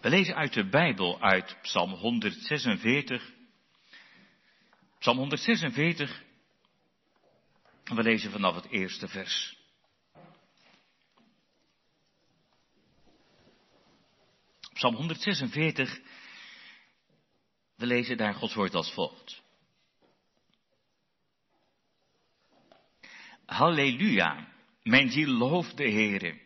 [0.00, 3.32] We lezen uit de Bijbel uit Psalm 146.
[4.98, 6.22] Psalm 146.
[7.84, 9.56] We lezen vanaf het eerste vers.
[14.72, 16.00] Psalm 146.
[17.76, 19.42] We lezen daar Gods woord als volgt.
[23.46, 24.52] Halleluja,
[24.82, 26.40] mijn ziel looft de Heere.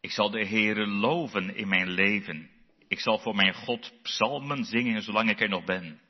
[0.00, 2.49] Ik zal de Heere loven in mijn leven.
[2.90, 6.00] Ik zal voor mijn God psalmen zingen zolang ik er nog ben.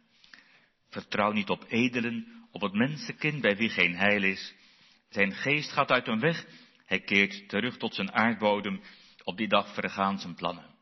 [0.89, 4.55] Vertrouw niet op edelen, op het mensenkind bij wie geen heil is.
[5.09, 6.47] Zijn geest gaat uit hem weg,
[6.85, 8.83] hij keert terug tot zijn aardbodem,
[9.25, 10.75] op die dag vergaan zijn plannen.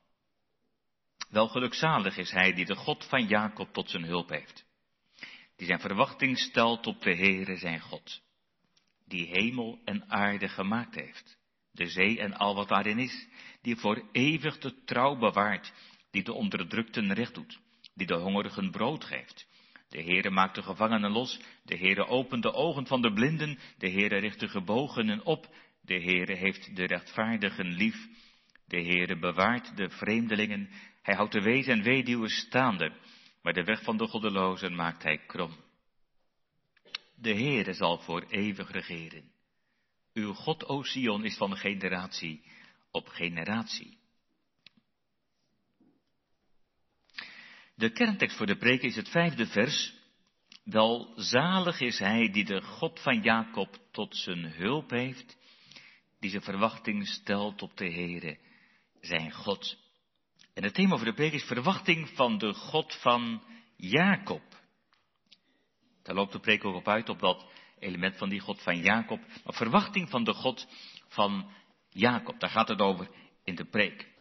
[1.29, 4.65] Wel gelukzalig is hij die de God van Jacob tot zijn hulp heeft,
[5.57, 8.21] die zijn verwachting stelt op de Heere zijn God,
[9.07, 11.39] die hemel en aarde gemaakt heeft.
[11.73, 13.29] De zee en al wat daarin is,
[13.63, 15.73] die voor eeuwig de trouw bewaart,
[16.11, 17.59] die de onderdrukten recht doet,
[17.95, 19.47] die de hongerigen brood geeft.
[19.89, 23.91] De Heere maakt de gevangenen los, de Heere opent de ogen van de blinden, de
[23.91, 28.09] Heere richt de gebogenen op, de Heere heeft de rechtvaardigen lief,
[28.67, 30.71] de Heere bewaart de vreemdelingen,
[31.03, 32.93] hij houdt de wees en weduwen staande,
[33.43, 35.57] maar de weg van de goddelozen maakt hij krom.
[37.15, 39.31] De Heere zal voor eeuwig regeren.
[40.13, 42.43] Uw God, o Sion, is van generatie
[42.91, 43.99] op generatie.
[47.79, 49.95] De kerntekst voor de preek is het vijfde vers.
[50.65, 55.37] Wel zalig is hij die de God van Jacob tot zijn hulp heeft,
[56.21, 58.39] die zijn verwachting stelt op de Heere,
[59.01, 59.79] zijn God.
[60.55, 63.43] En het thema voor de preek is verwachting van de God van
[63.77, 64.43] Jacob.
[66.03, 67.47] Daar loopt de preek ook op uit, op dat
[67.79, 70.67] element van die God van Jacob, maar verwachting van de God
[71.09, 71.51] van
[71.89, 72.41] Jacob.
[72.41, 73.09] Daar gaat het over
[73.45, 74.17] in de preek.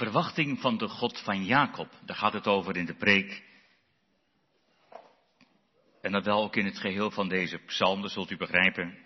[0.00, 3.42] Verwachting van de God van Jacob, daar gaat het over in de preek.
[6.00, 8.98] En dat wel ook in het geheel van deze psalm, dat zult u begrijpen.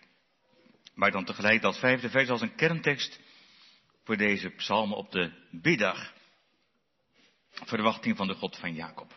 [0.94, 3.20] Maar dan tegelijk dat vijfde vers als een kerntekst
[4.04, 6.12] voor deze psalm op de biddag.
[7.50, 9.14] Verwachting van de God van Jacob.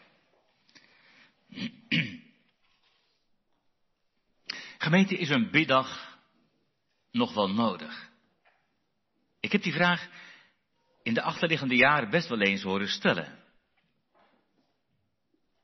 [4.77, 6.19] Gemeente, is een biddag
[7.11, 8.09] nog wel nodig?
[9.39, 10.09] Ik heb die vraag
[11.07, 13.44] in de achterliggende jaren best wel eens horen stellen.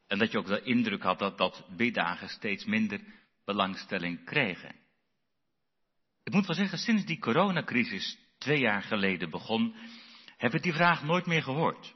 [0.08, 3.02] En dat je ook de indruk had dat dat biddagen steeds minder
[3.46, 4.76] belangstelling kregen.
[6.24, 9.76] Ik moet wel zeggen, sinds die coronacrisis twee jaar geleden begon,
[10.38, 11.96] hebben we die vraag nooit meer gehoord.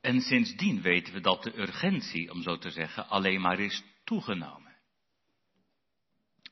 [0.00, 4.76] En sindsdien weten we dat de urgentie, om zo te zeggen, alleen maar is toegenomen.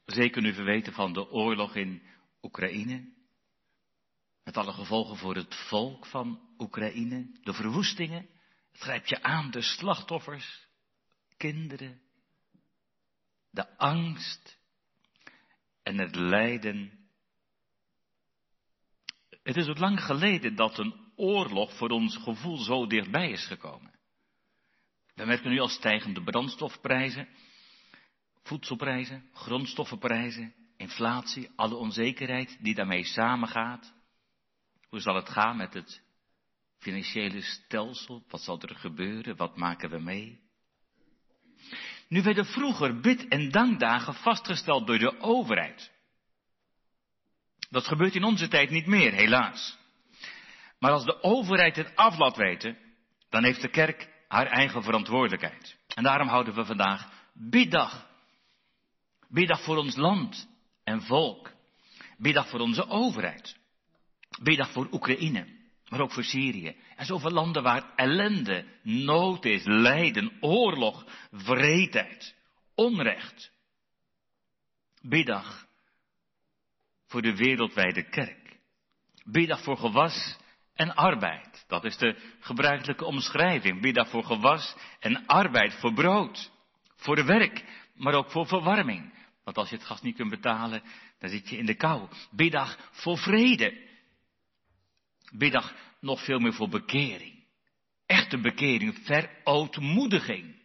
[0.05, 3.13] Zeker nu we weten van de oorlog in Oekraïne,
[4.45, 8.29] met alle gevolgen voor het volk van Oekraïne, de verwoestingen,
[8.71, 10.67] het grijpt je aan, de slachtoffers,
[11.37, 12.01] kinderen,
[13.51, 14.59] de angst.
[15.83, 17.09] En het lijden.
[19.43, 23.99] Het is ook lang geleden dat een oorlog voor ons gevoel zo dichtbij is gekomen.
[25.15, 27.29] We merken nu al stijgende brandstofprijzen,
[28.43, 33.93] voedselprijzen, grondstoffenprijzen, inflatie, alle onzekerheid die daarmee samengaat.
[34.89, 36.03] Hoe zal het gaan met het
[36.79, 38.25] financiële stelsel?
[38.29, 39.37] Wat zal er gebeuren?
[39.37, 40.41] Wat maken we mee?
[42.09, 45.93] Nu werden vroeger bid- en dankdagen vastgesteld door de overheid.
[47.71, 49.79] Dat gebeurt in onze tijd niet meer, helaas.
[50.79, 52.79] Maar als de overheid het af laat weten,
[53.29, 55.77] dan heeft de kerk haar eigen verantwoordelijkheid.
[55.95, 58.07] En daarom houden we vandaag biddag.
[59.29, 60.49] Biddag voor ons land
[60.89, 61.53] en volk.
[62.19, 63.57] Biddag voor onze overheid.
[64.43, 65.47] Biddag voor Oekraïne,
[65.89, 66.77] maar ook voor Syrië.
[66.97, 72.35] En zoveel landen waar ellende, nood is, lijden, oorlog, vreedheid,
[72.75, 73.53] onrecht.
[75.01, 75.67] Biddag
[77.07, 78.59] voor de wereldwijde kerk.
[79.25, 80.37] Biddag voor gewas
[80.75, 81.65] en arbeid.
[81.67, 83.81] Dat is de gebruikelijke omschrijving.
[83.81, 86.51] Bid voor gewas en arbeid, voor brood,
[86.97, 87.65] voor werk,
[87.95, 89.18] maar ook voor verwarming.
[89.49, 90.83] Want als je het gas niet kunt betalen,
[91.19, 92.09] dan zit je in de kou.
[92.31, 93.87] Biddag voor vrede.
[95.33, 97.45] Biddag nog veel meer voor bekering.
[98.07, 100.63] Echte bekering, verootmoediging.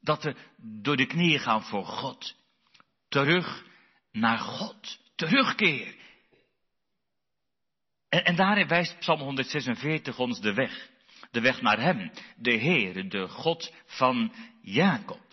[0.00, 2.36] Dat we door de knieën gaan voor God.
[3.08, 3.64] Terug
[4.12, 4.98] naar God.
[5.14, 5.94] Terugkeer.
[8.08, 10.90] En, en daarin wijst Psalm 146 ons de weg.
[11.30, 14.32] De weg naar Hem, de Heer, de God van
[14.62, 15.27] Jacob.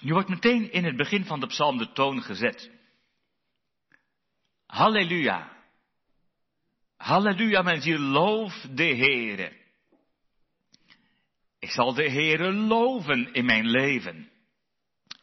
[0.00, 2.70] Nu wordt meteen in het begin van de psalm de toon gezet.
[4.66, 5.52] Halleluja.
[6.96, 9.62] Halleluja, mijn ziel, loof de Heere.
[11.58, 14.30] Ik zal de Heere loven in mijn leven.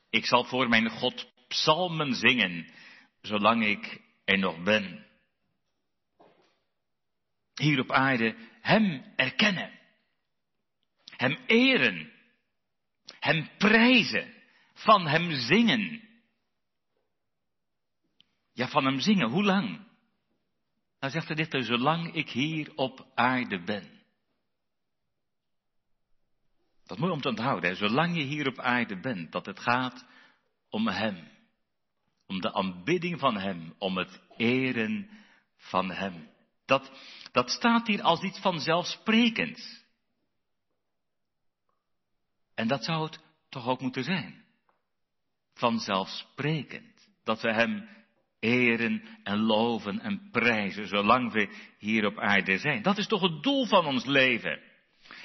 [0.10, 2.72] Ik zal voor mijn God psalmen zingen,
[3.22, 5.06] zolang ik er nog ben.
[7.54, 9.80] Hier op aarde Hem erkennen.
[11.18, 12.12] Hem eren.
[13.20, 14.41] Hem prijzen.
[14.84, 16.10] Van Hem zingen.
[18.54, 19.30] Ja, van Hem zingen.
[19.30, 19.90] Hoe lang?
[21.00, 24.00] Nou zegt de dichter, zolang ik hier op aarde ben.
[26.86, 27.76] Dat moet je om te onthouden, hè?
[27.76, 30.06] zolang je hier op aarde bent, dat het gaat
[30.70, 31.28] om Hem.
[32.28, 35.10] Om de aanbidding van Hem, om het eren
[35.56, 36.30] van Hem.
[36.66, 36.92] Dat,
[37.32, 39.84] dat staat hier als iets vanzelfsprekends.
[42.56, 43.20] En dat zou het
[43.50, 44.46] toch ook moeten zijn.
[45.54, 47.10] Vanzelfsprekend.
[47.24, 47.90] Dat we Hem
[48.40, 52.82] eren en loven en prijzen zolang we hier op aarde zijn.
[52.82, 54.60] Dat is toch het doel van ons leven.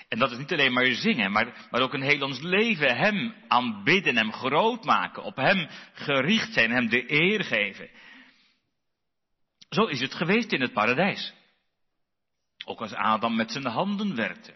[0.08, 3.34] En dat is niet alleen maar zingen, maar, maar ook een heel ons leven Hem
[3.48, 7.90] aanbidden, Hem groot maken, op Hem gericht zijn, Hem de eer geven.
[9.68, 11.34] Zo is het geweest in het paradijs.
[12.64, 14.54] Ook als Adam met zijn handen werkte.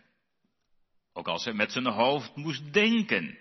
[1.13, 3.39] Ook als hij met zijn hoofd moest denken.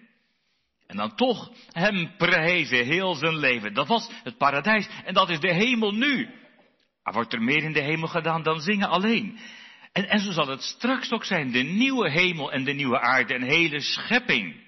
[0.89, 3.74] En dan toch hem prijzen heel zijn leven.
[3.74, 6.30] Dat was het paradijs en dat is de hemel nu.
[7.03, 9.39] Er wordt er meer in de hemel gedaan dan zingen alleen.
[9.91, 13.33] En, en zo zal het straks ook zijn, de nieuwe hemel en de nieuwe aarde,
[13.33, 14.68] een hele schepping.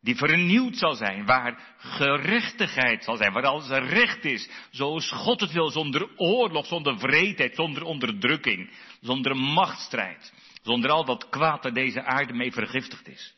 [0.00, 5.52] Die vernieuwd zal zijn, waar gerechtigheid zal zijn, waar alles recht is, zoals God het
[5.52, 8.70] wil, zonder oorlog, zonder vreedheid, zonder onderdrukking,
[9.00, 10.32] zonder machtsstrijd,
[10.62, 13.34] zonder al dat kwaad dat deze aarde mee vergiftigd is.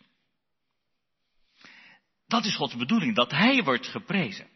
[2.27, 4.49] Dat is Gods bedoeling, dat Hij wordt geprezen.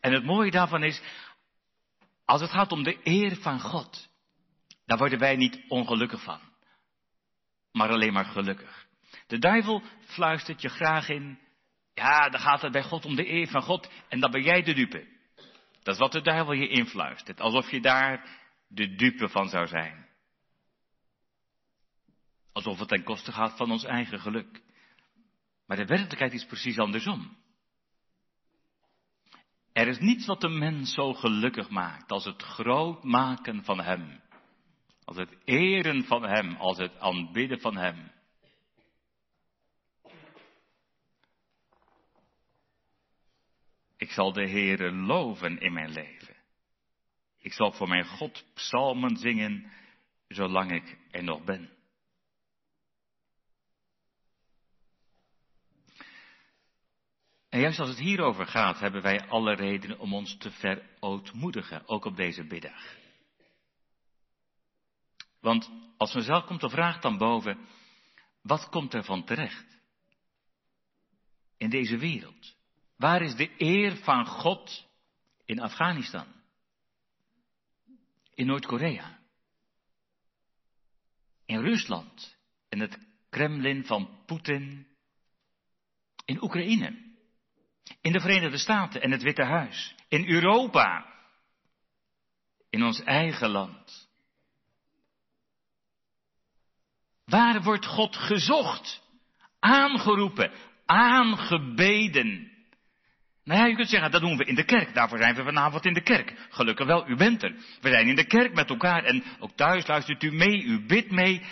[0.00, 1.02] En het mooie daarvan is,
[2.24, 4.08] als het gaat om de eer van God,
[4.86, 6.40] daar worden wij niet ongelukkig van,
[7.72, 8.86] maar alleen maar gelukkig.
[9.26, 11.38] De duivel fluistert je graag in,
[11.94, 14.62] ja, dan gaat het bij God om de eer van God en dan ben jij
[14.62, 15.12] de dupe.
[15.82, 18.28] Dat is wat de duivel je influistert, alsof je daar
[18.68, 20.08] de dupe van zou zijn.
[22.52, 24.62] Alsof het ten koste gaat van ons eigen geluk.
[25.66, 27.36] Maar de werkelijkheid is precies andersom.
[29.72, 34.20] Er is niets wat de mens zo gelukkig maakt als het groot maken van Hem.
[35.04, 38.12] Als het eren van Hem, als het aanbidden van Hem.
[43.96, 46.36] Ik zal de Heere loven in mijn leven.
[47.38, 49.72] Ik zal voor mijn God psalmen zingen,
[50.28, 51.73] zolang ik er nog ben.
[57.54, 62.04] En juist als het hierover gaat, hebben wij alle redenen om ons te verootmoedigen, ook
[62.04, 62.96] op deze middag.
[65.40, 67.58] Want als vanzelf komt de vraag dan boven,
[68.42, 69.78] wat komt er van terecht?
[71.56, 72.56] In deze wereld.
[72.96, 74.86] Waar is de eer van God
[75.44, 76.26] in Afghanistan?
[78.34, 79.18] In Noord-Korea?
[81.46, 82.36] In Rusland?
[82.68, 82.98] In het
[83.30, 84.86] Kremlin van Poetin?
[86.24, 87.03] In Oekraïne?
[88.00, 89.94] In de Verenigde Staten en het Witte Huis?
[90.08, 91.06] In Europa?
[92.70, 94.08] In ons eigen land?
[97.24, 99.02] Waar wordt God gezocht?
[99.58, 100.52] Aangeroepen,
[100.86, 102.52] aangebeden.
[103.44, 104.94] Nou ja, je kunt zeggen, dat doen we in de kerk.
[104.94, 106.46] Daarvoor zijn we vanavond in de kerk.
[106.50, 107.54] Gelukkig wel, u bent er.
[107.80, 111.10] We zijn in de kerk met elkaar en ook thuis luistert u mee, u bidt
[111.10, 111.42] mee.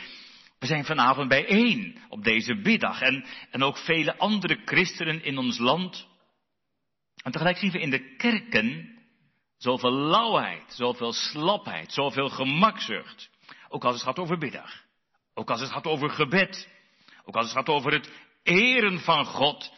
[0.59, 5.59] We zijn vanavond bijeen op deze biddag en, en ook vele andere christenen in ons
[5.59, 6.11] land.
[7.23, 8.99] En tegelijk zien we in de kerken
[9.57, 13.31] zoveel lauwheid, zoveel slapheid, zoveel gemakzucht.
[13.69, 14.85] Ook als het gaat over biddag.
[15.35, 16.69] Ook als het gaat over gebed.
[17.25, 18.11] Ook als het gaat over het
[18.43, 19.73] eren van God.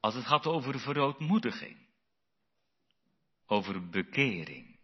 [0.00, 1.76] Als het gaat over verootmoediging.
[3.46, 4.78] Over bekering.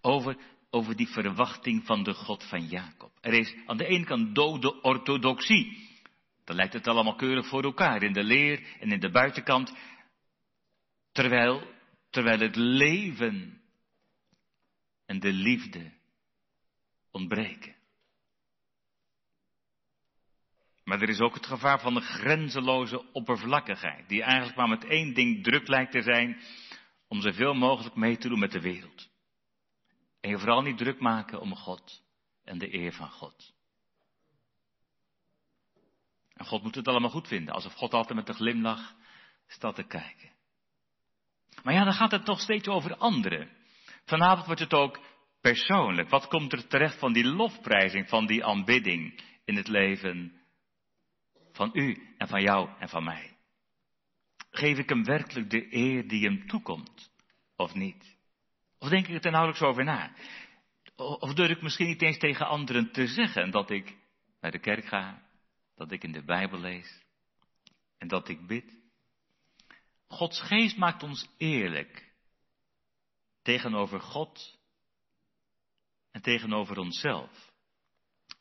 [0.00, 0.36] Over,
[0.70, 3.12] over die verwachting van de God van Jacob.
[3.20, 5.83] Er is aan de ene kant dode orthodoxie.
[6.44, 9.76] Dan lijkt het allemaal keurig voor elkaar in de leer en in de buitenkant.
[11.12, 11.74] Terwijl,
[12.10, 13.62] terwijl het leven
[15.06, 15.92] en de liefde
[17.10, 17.74] ontbreken.
[20.84, 25.14] Maar er is ook het gevaar van de grenzeloze oppervlakkigheid, die eigenlijk maar met één
[25.14, 26.40] ding druk lijkt te zijn,
[27.08, 29.08] om zoveel mogelijk mee te doen met de wereld.
[30.20, 32.02] En je vooral niet druk maken om God
[32.44, 33.53] en de eer van God.
[36.34, 38.94] En God moet het allemaal goed vinden, alsof God altijd met een glimlach
[39.46, 40.32] staat te kijken.
[41.62, 43.50] Maar ja, dan gaat het toch steeds over anderen.
[44.04, 45.00] Vanavond wordt het ook
[45.40, 46.08] persoonlijk.
[46.08, 50.40] Wat komt er terecht van die lofprijzing, van die aanbidding in het leven
[51.52, 53.36] van u en van jou en van mij?
[54.50, 57.10] Geef ik hem werkelijk de eer die hem toekomt,
[57.56, 58.16] of niet?
[58.78, 60.12] Of denk ik er nauwelijks over na?
[60.96, 63.96] Of durf ik misschien niet eens tegen anderen te zeggen dat ik
[64.40, 65.22] naar de kerk ga,
[65.74, 67.02] dat ik in de Bijbel lees
[67.98, 68.76] en dat ik bid?
[70.06, 72.12] Gods geest maakt ons eerlijk
[73.42, 74.58] tegenover God
[76.10, 77.52] en tegenover onszelf.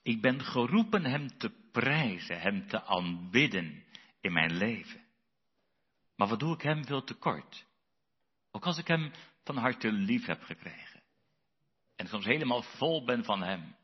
[0.01, 3.83] Ik ben geroepen Hem te prijzen, Hem te aanbidden
[4.21, 5.05] in mijn leven.
[6.15, 7.65] Maar wat doe ik Hem veel tekort?
[8.51, 9.11] Ook als ik Hem
[9.43, 11.03] van harte lief heb gekregen.
[11.95, 13.75] En soms helemaal vol ben van Hem.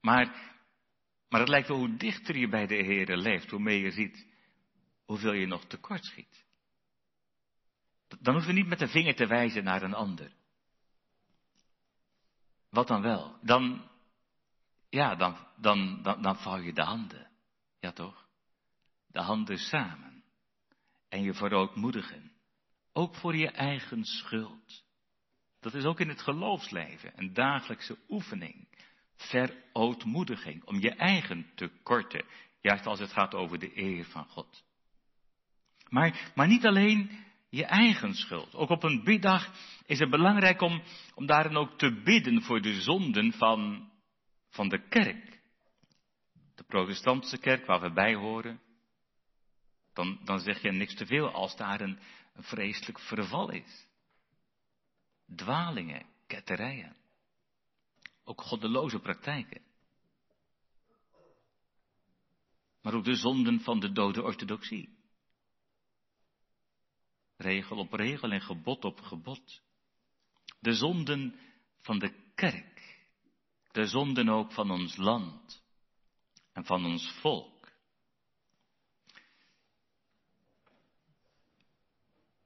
[0.00, 0.55] Maar,
[1.28, 4.34] maar het lijkt wel hoe dichter je bij de Heer leeft, hoe meer je ziet
[5.06, 6.44] hoeveel je nog tekort schiet.
[8.20, 10.32] Dan hoeven we niet met de vinger te wijzen naar een ander.
[12.70, 13.38] Wat dan wel?
[13.42, 13.90] Dan,
[14.88, 17.30] ja, dan, dan, dan, dan vouw je de handen.
[17.80, 18.28] Ja toch?
[19.06, 20.24] De handen samen.
[21.08, 22.32] En je verootmoedigen.
[22.92, 24.84] Ook voor je eigen schuld.
[25.60, 28.68] Dat is ook in het geloofsleven een dagelijkse oefening.
[29.16, 30.64] Verootmoediging.
[30.64, 32.24] Om je eigen tekorten.
[32.60, 34.64] Juist als het gaat over de eer van God.
[35.88, 38.54] Maar, maar niet alleen je eigen schuld.
[38.54, 39.52] Ook op een biddag
[39.86, 40.82] is het belangrijk om,
[41.14, 43.90] om daarin ook te bidden voor de zonden van,
[44.50, 45.40] van de kerk.
[46.54, 48.60] De protestantse kerk waar we bij horen.
[49.92, 51.98] Dan, dan zeg je niks te veel als daar een,
[52.34, 53.86] een vreselijk verval is.
[55.36, 56.96] Dwalingen, ketterijen.
[58.28, 59.62] Ook goddeloze praktijken.
[62.82, 64.96] Maar ook de zonden van de dode orthodoxie
[67.36, 69.62] regel op regel en gebod op gebod.
[70.60, 71.40] De zonden
[71.80, 73.06] van de kerk,
[73.72, 75.62] de zonden ook van ons land
[76.52, 77.72] en van ons volk.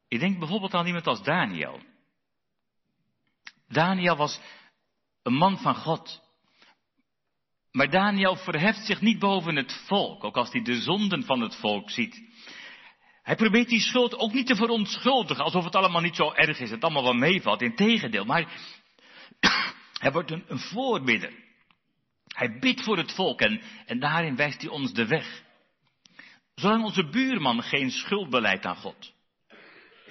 [0.08, 1.80] Ik denk bijvoorbeeld aan iemand als Daniel.
[3.68, 4.40] Daniel was
[5.22, 6.20] een man van God.
[7.70, 11.56] Maar Daniel verheft zich niet boven het volk, ook als hij de zonden van het
[11.56, 12.22] volk ziet.
[13.22, 16.70] Hij probeert die schuld ook niet te verontschuldigen, alsof het allemaal niet zo erg is,
[16.70, 17.62] het allemaal wel meevalt.
[17.62, 18.44] Integendeel, maar
[20.02, 21.32] hij wordt een, een voorbidder.
[22.26, 25.42] Hij bidt voor het volk en, en daarin wijst hij ons de weg.
[26.54, 29.12] Zolang onze buurman geen schuld beleidt aan God,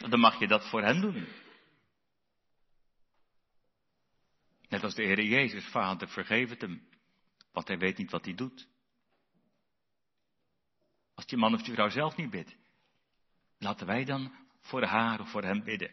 [0.09, 1.27] dan mag je dat voor hem doen.
[4.69, 6.87] Net als de Heer Jezus, Vader, vergeef het hem,
[7.51, 8.67] want hij weet niet wat hij doet.
[11.13, 12.57] Als je man of je vrouw zelf niet bidt,
[13.59, 15.91] Laten wij dan voor haar of voor hem bidden.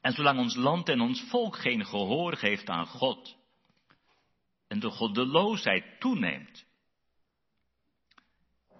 [0.00, 3.36] En zolang ons land en ons volk geen gehoor geeft aan God,
[4.66, 6.66] en de goddeloosheid toeneemt,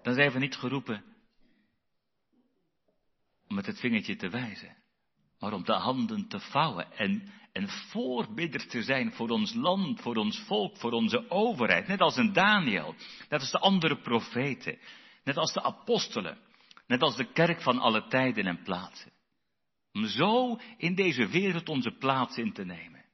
[0.01, 1.03] dan zijn we niet geroepen
[3.47, 4.77] om met het vingertje te wijzen,
[5.39, 10.15] maar om de handen te vouwen en, en voorbidder te zijn voor ons land, voor
[10.15, 11.87] ons volk, voor onze overheid.
[11.87, 12.95] Net als een Daniel,
[13.29, 14.79] net als de andere profeten,
[15.23, 16.37] net als de apostelen.
[16.91, 19.11] Net als de kerk van alle tijden en plaatsen.
[19.93, 23.05] Om zo in deze wereld onze plaats in te nemen.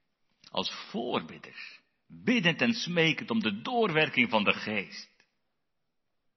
[0.52, 1.80] Als voorbidders.
[2.08, 5.10] Biddend en smekend om de doorwerking van de geest.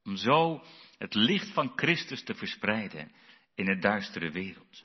[0.04, 0.64] Om zo
[0.98, 3.12] het licht van Christus te verspreiden
[3.54, 4.84] in een duistere wereld.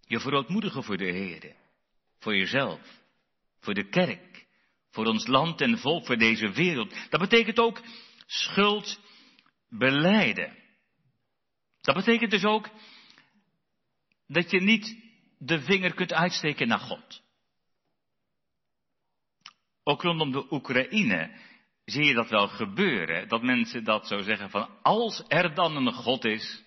[0.00, 1.56] Je verootmoedigen voor de Heer.
[2.18, 2.80] Voor jezelf.
[3.60, 4.46] Voor de kerk.
[4.90, 7.10] Voor ons land en volk, voor deze wereld.
[7.10, 7.82] Dat betekent ook
[8.26, 9.00] schuld
[9.68, 10.56] beleiden.
[11.80, 12.70] Dat betekent dus ook
[14.26, 14.96] dat je niet
[15.38, 17.22] de vinger kunt uitsteken naar God.
[19.82, 21.40] Ook rondom de Oekraïne
[21.84, 25.92] zie je dat wel gebeuren, dat mensen dat zo zeggen van als er dan een
[25.92, 26.62] God is,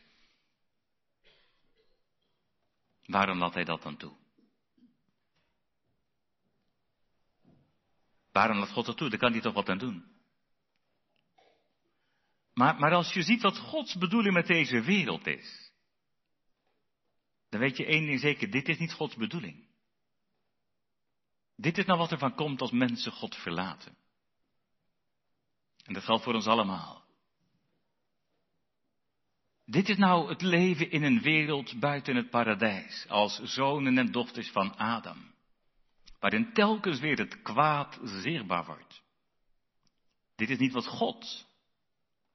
[3.05, 4.20] waarom laat hij dat dan toe?
[8.31, 9.09] Waarom laat God dat toe?
[9.09, 10.05] Daar kan hij toch wat aan doen?
[12.53, 15.71] Maar, maar als je ziet wat Gods bedoeling met deze wereld is,
[17.49, 19.69] dan weet je één ding zeker, dit is niet Gods bedoeling.
[21.55, 23.97] Dit is nou wat er van komt als mensen God verlaten.
[25.83, 27.03] En dat geldt voor ons allemaal.
[29.65, 34.51] Dit is nou het leven in een wereld buiten het paradijs, als zonen en dochters
[34.51, 35.30] van Adam,
[36.21, 39.03] waarin telkens weer het kwaad zichtbaar wordt.
[40.35, 41.47] Dit is niet wat God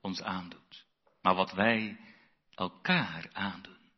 [0.01, 0.87] ons aandoet,
[1.23, 2.01] maar wat wij
[2.51, 3.91] elkaar aandoen.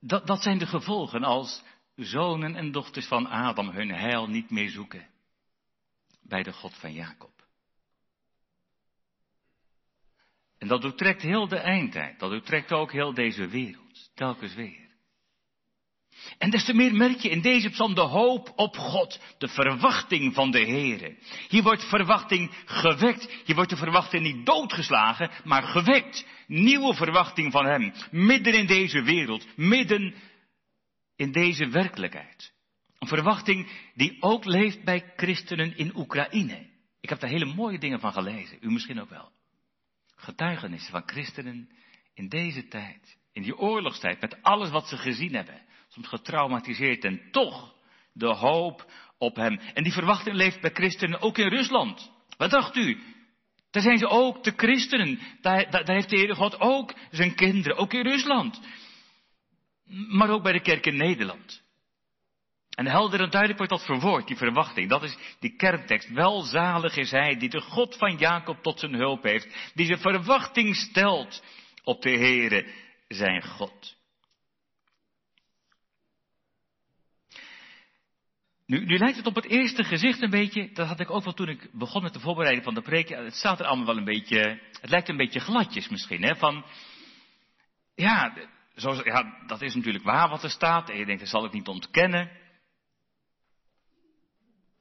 [0.00, 1.62] Dat, dat zijn de gevolgen als
[1.94, 5.08] zonen en dochters van Adam hun heil niet meer zoeken
[6.22, 7.46] bij de God van Jacob.
[10.58, 14.81] En dat doortrekt heel de eindtijd, dat doortrekt ook heel deze wereld, telkens weer.
[16.38, 20.34] En des te meer merk je in deze psalm de hoop op God, de verwachting
[20.34, 21.16] van de Heere.
[21.48, 23.42] Hier wordt verwachting gewekt.
[23.44, 26.26] Hier wordt de verwachting niet doodgeslagen, maar gewekt.
[26.46, 27.92] Nieuwe verwachting van Hem.
[28.10, 30.14] Midden in deze wereld, midden
[31.16, 32.52] in deze werkelijkheid.
[32.98, 36.70] Een verwachting die ook leeft bij christenen in Oekraïne.
[37.00, 39.30] Ik heb daar hele mooie dingen van gelezen, u misschien ook wel.
[40.14, 41.70] Getuigenissen van christenen
[42.14, 47.20] in deze tijd, in die oorlogstijd, met alles wat ze gezien hebben soms getraumatiseerd en
[47.30, 47.74] toch
[48.12, 49.60] de hoop op hem.
[49.74, 52.10] En die verwachting leeft bij christenen ook in Rusland.
[52.36, 52.98] Wat dacht u?
[53.70, 55.20] Daar zijn ze ook de christenen.
[55.40, 58.60] Daar, daar, heeft de Heere God ook zijn kinderen, ook in Rusland.
[60.08, 61.62] Maar ook bij de kerk in Nederland.
[62.74, 64.88] En helder en duidelijk wordt dat verwoord, die verwachting.
[64.88, 66.12] Dat is die kerntekst.
[66.12, 69.72] Welzalig is hij die de God van Jacob tot zijn hulp heeft.
[69.74, 71.42] Die zijn verwachting stelt
[71.82, 72.66] op de Heere,
[73.08, 73.96] zijn God.
[78.80, 81.48] Nu, lijkt het op het eerste gezicht een beetje, dat had ik ook wel toen
[81.48, 84.60] ik begon met de voorbereiding van de preek, het staat er allemaal wel een beetje,
[84.80, 86.64] het lijkt een beetje gladjes misschien, hè, van,
[87.94, 88.34] ja,
[89.04, 91.68] ja, dat is natuurlijk waar wat er staat, en je denkt, dat zal ik niet
[91.68, 92.30] ontkennen.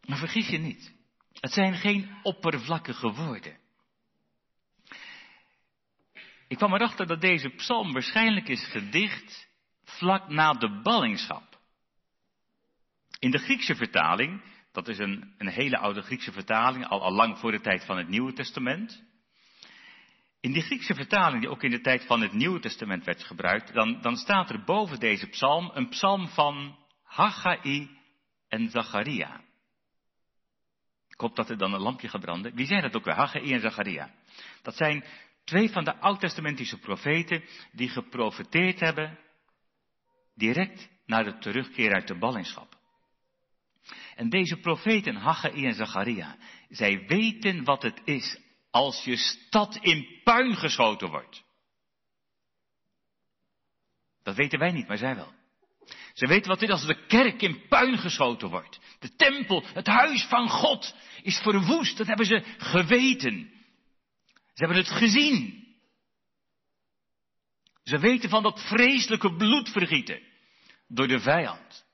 [0.06, 0.94] Maar vergis je niet,
[1.40, 3.58] het zijn geen oppervlakkige woorden.
[6.48, 9.48] Ik kwam erachter dat deze psalm waarschijnlijk is gedicht
[9.84, 11.51] vlak na de ballingschap.
[13.22, 17.52] In de Griekse vertaling, dat is een, een hele oude Griekse vertaling, al, lang voor
[17.52, 19.04] de tijd van het Nieuwe Testament.
[20.40, 23.74] In die Griekse vertaling, die ook in de tijd van het Nieuwe Testament werd gebruikt,
[23.74, 27.90] dan, dan staat er boven deze psalm een psalm van Haggai
[28.48, 29.42] en Zacharia.
[31.08, 32.56] Ik hoop dat er dan een lampje gaat branden.
[32.56, 33.16] Wie zijn dat ook weer?
[33.16, 34.14] Haggai en Zacharia.
[34.62, 35.04] Dat zijn
[35.44, 39.20] twee van de oud-testamentische profeten die geprofeteerd hebben
[40.36, 42.80] direct na de terugkeer uit de ballingschap.
[44.16, 46.38] En deze profeten, Haggai en Zacharia,
[46.70, 51.44] zij weten wat het is als je stad in puin geschoten wordt.
[54.24, 55.34] Dat weten wij niet, maar zij wel.
[56.14, 58.80] Ze weten wat het is als de kerk in puin geschoten wordt.
[59.00, 61.98] De tempel, het huis van God is verwoest.
[61.98, 63.52] Dat hebben ze geweten.
[64.54, 65.68] Ze hebben het gezien.
[67.84, 70.22] Ze weten van dat vreselijke bloedvergieten
[70.88, 71.86] door de vijand.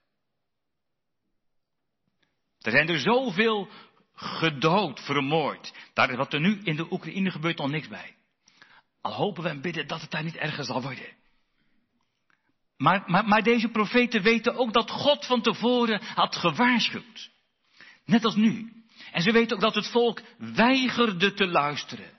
[2.62, 3.70] Er zijn er zoveel
[4.14, 5.74] gedood, vermoord.
[5.94, 8.16] Daar is wat er nu in de Oekraïne gebeurt nog niks bij.
[9.02, 11.16] Al hopen we en bidden dat het daar niet erger zal worden.
[12.78, 17.30] Maar, maar, maar deze profeten weten ook dat God van tevoren had gewaarschuwd.
[18.06, 18.72] Net als nu.
[19.12, 22.12] En ze weten ook dat het volk weigerde te luisteren.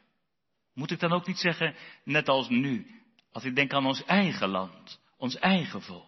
[0.75, 1.75] Moet ik dan ook niet zeggen,
[2.05, 2.87] net als nu,
[3.33, 6.08] als ik denk aan ons eigen land, ons eigen volk.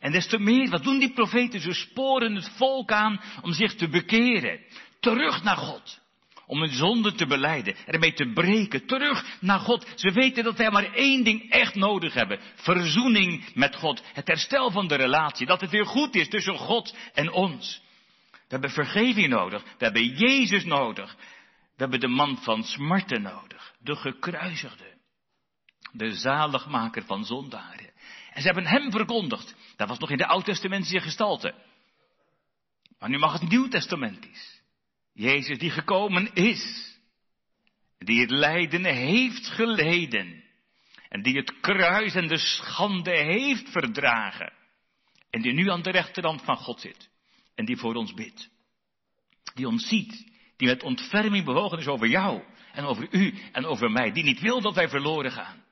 [0.00, 1.60] En des te meer, wat doen die profeten?
[1.60, 4.60] Ze sporen het volk aan om zich te bekeren.
[5.00, 6.00] Terug naar God.
[6.46, 7.76] Om hun zonde te beleiden.
[7.86, 8.86] Ermee te breken.
[8.86, 9.86] Terug naar God.
[9.94, 12.40] Ze weten dat wij maar één ding echt nodig hebben.
[12.54, 14.02] Verzoening met God.
[14.12, 15.46] Het herstel van de relatie.
[15.46, 17.82] Dat het weer goed is tussen God en ons.
[18.30, 19.62] We hebben vergeving nodig.
[19.62, 21.16] We hebben Jezus nodig.
[21.76, 23.74] We hebben de man van smarten nodig.
[23.78, 24.98] De gekruisigde.
[25.92, 27.89] De zaligmaker van zondaren.
[28.32, 29.54] En ze hebben hem verkondigd.
[29.76, 31.54] Dat was nog in de Oud-testamentische gestalte.
[32.98, 34.62] Maar nu mag het Nieuw-testamentisch.
[35.12, 36.94] Jezus die gekomen is.
[37.98, 40.44] Die het lijden heeft geleden.
[41.08, 44.52] En die het kruis en de schande heeft verdragen.
[45.30, 47.10] En die nu aan de rechterhand van God zit.
[47.54, 48.50] En die voor ons bidt.
[49.54, 50.32] Die ons ziet.
[50.56, 52.42] Die met ontferming bewogen is over jou.
[52.72, 54.12] En over u en over mij.
[54.12, 55.64] Die niet wil dat wij verloren gaan.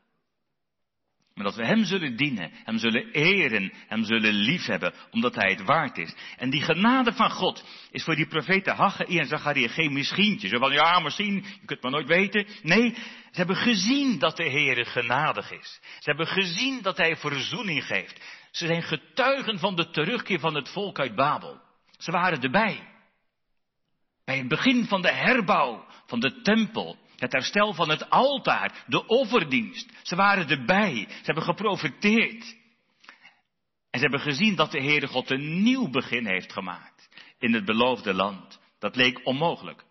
[1.38, 5.62] Maar dat we Hem zullen dienen, Hem zullen eren, Hem zullen liefhebben, omdat Hij het
[5.62, 6.14] waard is.
[6.36, 10.48] En die genade van God is voor die profeten Haggai en Zacharia geen misschientje.
[10.48, 12.46] Zo van, ja, misschien, je kunt maar nooit weten.
[12.62, 12.94] Nee,
[13.30, 15.80] ze hebben gezien dat de Heer genadig is.
[15.82, 18.20] Ze hebben gezien dat Hij verzoening geeft.
[18.50, 21.60] Ze zijn getuigen van de terugkeer van het volk uit Babel.
[21.98, 22.88] Ze waren erbij.
[24.24, 29.06] Bij het begin van de herbouw van de tempel het herstel van het altaar, de
[29.06, 29.92] offerdienst.
[30.02, 31.06] Ze waren erbij.
[31.08, 32.56] Ze hebben geprofiteerd.
[33.90, 37.64] En ze hebben gezien dat de Heere God een nieuw begin heeft gemaakt in het
[37.64, 38.60] beloofde land.
[38.78, 39.84] Dat leek onmogelijk.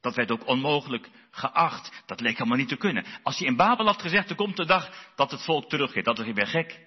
[0.00, 2.02] Dat werd ook onmogelijk geacht.
[2.06, 3.04] Dat leek helemaal niet te kunnen.
[3.22, 6.04] Als je in Babel had gezegd, er komt de dag dat het volk terugkeert.
[6.04, 6.86] Dat was je bent gek.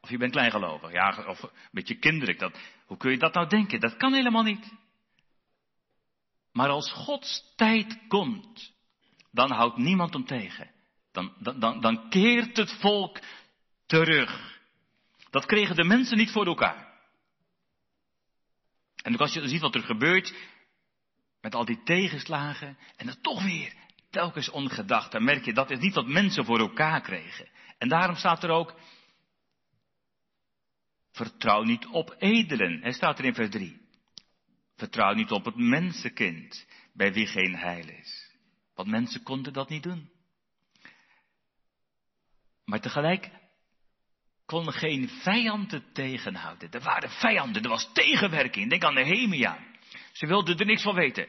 [0.00, 0.92] Of je bent kleingelovig.
[0.92, 2.38] Ja, of een beetje kinderlijk.
[2.38, 3.80] Dat, hoe kun je dat nou denken?
[3.80, 4.72] Dat kan helemaal niet.
[6.56, 8.72] Maar als Gods tijd komt,
[9.30, 10.70] dan houdt niemand hem tegen.
[11.12, 13.18] Dan, dan, dan, dan keert het volk
[13.86, 14.60] terug.
[15.30, 16.94] Dat kregen de mensen niet voor elkaar.
[19.02, 20.34] En als je ziet wat er gebeurt,
[21.40, 23.74] met al die tegenslagen, en dat toch weer
[24.10, 27.48] telkens ongedacht, dan merk je dat is niet wat mensen voor elkaar kregen.
[27.78, 28.74] En daarom staat er ook,
[31.12, 33.85] vertrouw niet op edelen, hij staat er in vers 3.
[34.76, 38.34] Vertrouw niet op het mensenkind, bij wie geen heil is.
[38.74, 40.10] Want mensen konden dat niet doen.
[42.64, 43.30] Maar tegelijk
[44.46, 46.70] kon geen vijand het tegenhouden.
[46.70, 48.70] Er waren vijanden, er was tegenwerking.
[48.70, 49.58] Denk aan Nehemia.
[50.12, 51.28] Ze wilden er niks van weten.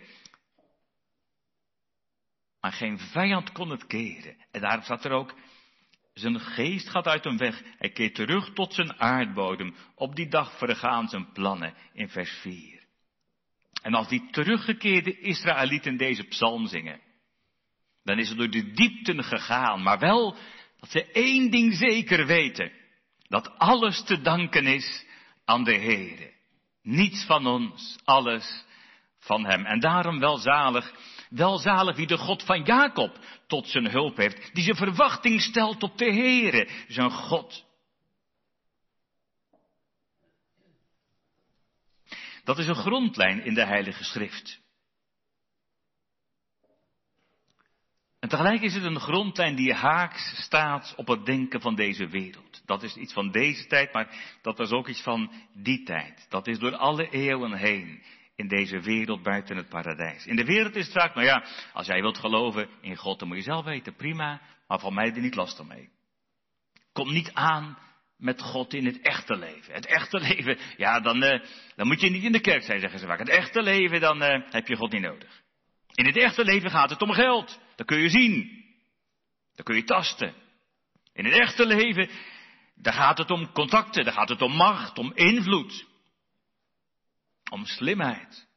[2.61, 4.37] Maar geen vijand kon het keren.
[4.51, 5.35] En daarom staat er ook,
[6.13, 7.61] zijn geest gaat uit hem weg.
[7.77, 9.75] Hij keert terug tot zijn aardbodem.
[9.95, 12.76] Op die dag vergaan zijn plannen in vers 4.
[13.87, 17.01] En als die teruggekeerde Israëlieten deze psalm zingen,
[18.03, 20.35] dan is het door de diepten gegaan, maar wel
[20.79, 22.71] dat ze één ding zeker weten.
[23.27, 25.05] Dat alles te danken is
[25.45, 26.33] aan de Heere.
[26.81, 28.65] Niets van ons, alles
[29.19, 29.65] van Hem.
[29.65, 30.93] En daarom welzalig,
[31.29, 34.49] welzalig wie de God van Jacob tot zijn hulp heeft.
[34.53, 37.65] Die zijn verwachting stelt op de Heere, zijn God.
[42.47, 44.61] Dat is een grondlijn in de Heilige Schrift.
[48.19, 52.61] En tegelijk is het een grondlijn die haaks staat op het denken van deze wereld.
[52.65, 56.25] Dat is iets van deze tijd, maar dat was ook iets van die tijd.
[56.29, 58.03] Dat is door alle eeuwen heen
[58.35, 60.25] in deze wereld buiten het paradijs.
[60.25, 63.27] In de wereld is het vaak, nou ja, als jij wilt geloven in God, dan
[63.27, 65.89] moet je zelf weten, prima, maar van mij er niet lastig mee.
[66.91, 67.77] Kom niet aan
[68.17, 69.73] met God in het echte leven.
[69.73, 71.41] Het echte leven, ja, dan, uh,
[71.75, 73.19] dan moet je niet in de kerk zijn, zeggen ze vaak.
[73.19, 75.41] Het echte leven, dan uh, heb je God niet nodig.
[75.93, 77.59] In het echte leven gaat het om geld.
[77.75, 78.65] Dat kun je zien.
[79.55, 80.33] Dat kun je tasten.
[81.13, 82.09] In het echte leven,
[82.75, 85.85] daar gaat het om contacten, daar gaat het om macht, om invloed.
[87.51, 88.47] Om slimheid.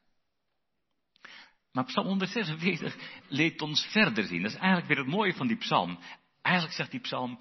[1.71, 2.95] Maar Psalm 146
[3.27, 4.41] leert ons verder zien.
[4.41, 5.99] Dat is eigenlijk weer het mooie van die psalm.
[6.41, 7.39] Eigenlijk zegt die psalm,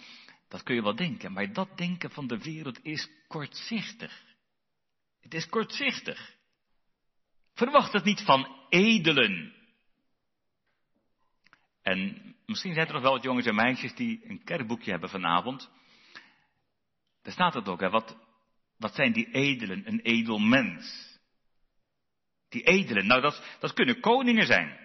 [0.51, 4.25] dat kun je wel denken, maar dat denken van de wereld is kortzichtig.
[5.21, 6.37] Het is kortzichtig.
[7.55, 9.55] Verwacht het niet van edelen.
[11.83, 15.71] En misschien zijn er nog wel wat jongens en meisjes die een kerkboekje hebben vanavond.
[17.23, 17.91] Daar staat het ook, hè.
[17.91, 18.17] Wat,
[18.77, 19.87] wat zijn die edelen?
[19.87, 21.09] Een edel mens.
[22.49, 24.79] Die edelen, nou dat, dat kunnen koningen zijn.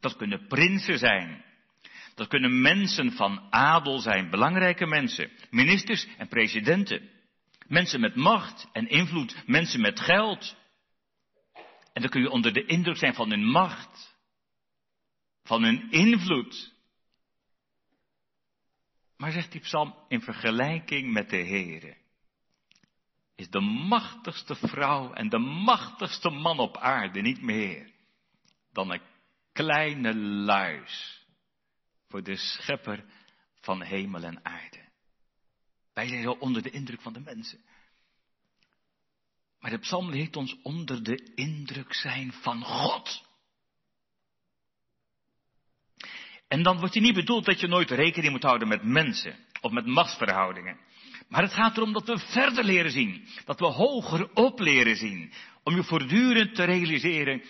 [0.00, 1.44] Dat kunnen prinsen zijn.
[2.18, 5.30] Dat kunnen mensen van adel zijn, belangrijke mensen.
[5.50, 7.10] Ministers en presidenten.
[7.66, 9.42] Mensen met macht en invloed.
[9.46, 10.56] Mensen met geld.
[11.92, 14.16] En dan kun je onder de indruk zijn van hun macht
[15.42, 16.74] van hun invloed.
[19.16, 21.96] Maar zegt die psalm, in vergelijking met de Heere,
[23.36, 27.90] is de machtigste vrouw en de machtigste man op aarde niet meer
[28.72, 29.02] dan een
[29.52, 31.17] kleine luis
[32.08, 33.04] voor de schepper
[33.60, 34.88] van hemel en aarde.
[35.92, 37.60] Wij zijn zo onder de indruk van de mensen.
[39.58, 43.26] Maar de psalm leert ons onder de indruk zijn van God.
[46.48, 49.72] En dan wordt je niet bedoeld dat je nooit rekening moet houden met mensen of
[49.72, 50.78] met machtsverhoudingen.
[51.28, 53.26] Maar het gaat erom dat we verder leren zien.
[53.44, 55.32] Dat we hoger op leren zien.
[55.62, 57.42] Om je voortdurend te realiseren.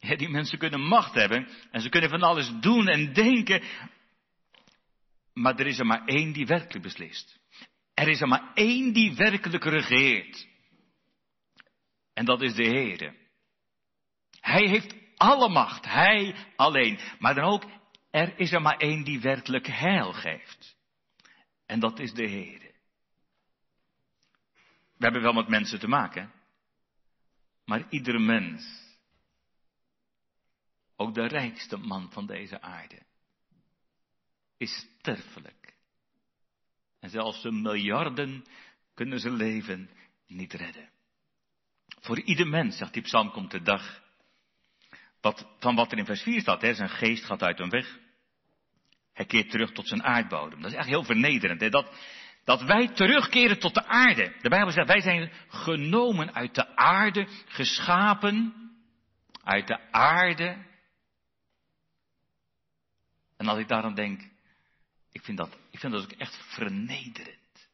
[0.00, 1.48] Ja, die mensen kunnen macht hebben.
[1.70, 3.62] En ze kunnen van alles doen en denken.
[5.38, 7.38] Maar er is er maar één die werkelijk beslist.
[7.94, 10.48] Er is er maar één die werkelijk regeert.
[12.12, 13.16] En dat is de Heer.
[14.40, 15.84] Hij heeft alle macht.
[15.84, 16.98] Hij alleen.
[17.18, 17.64] Maar dan ook
[18.10, 20.76] er is er maar één die werkelijk heil geeft.
[21.66, 22.60] En dat is de Heer.
[24.96, 26.32] We hebben wel met mensen te maken.
[27.64, 28.86] Maar iedere mens,
[30.96, 33.06] ook de rijkste man van deze aarde,
[34.58, 35.76] is sterfelijk.
[37.00, 38.44] En zelfs de miljarden
[38.94, 39.90] kunnen zijn leven
[40.26, 40.90] niet redden.
[42.00, 44.02] Voor ieder mens, zegt die psalm, komt de dag
[45.20, 46.62] wat, van wat er in vers 4 staat.
[46.62, 47.98] Hè, zijn geest gaat uit hem weg.
[49.12, 50.60] Hij keert terug tot zijn aardbodem.
[50.60, 51.60] Dat is echt heel vernederend.
[51.60, 51.68] Hè?
[51.68, 51.92] Dat,
[52.44, 54.34] dat wij terugkeren tot de aarde.
[54.42, 58.54] De Bijbel zegt, wij zijn genomen uit de aarde, geschapen
[59.42, 60.66] uit de aarde.
[63.36, 64.30] En als ik daaraan denk,
[65.18, 67.68] ik vind dat, ik vind dat ook echt vernederend.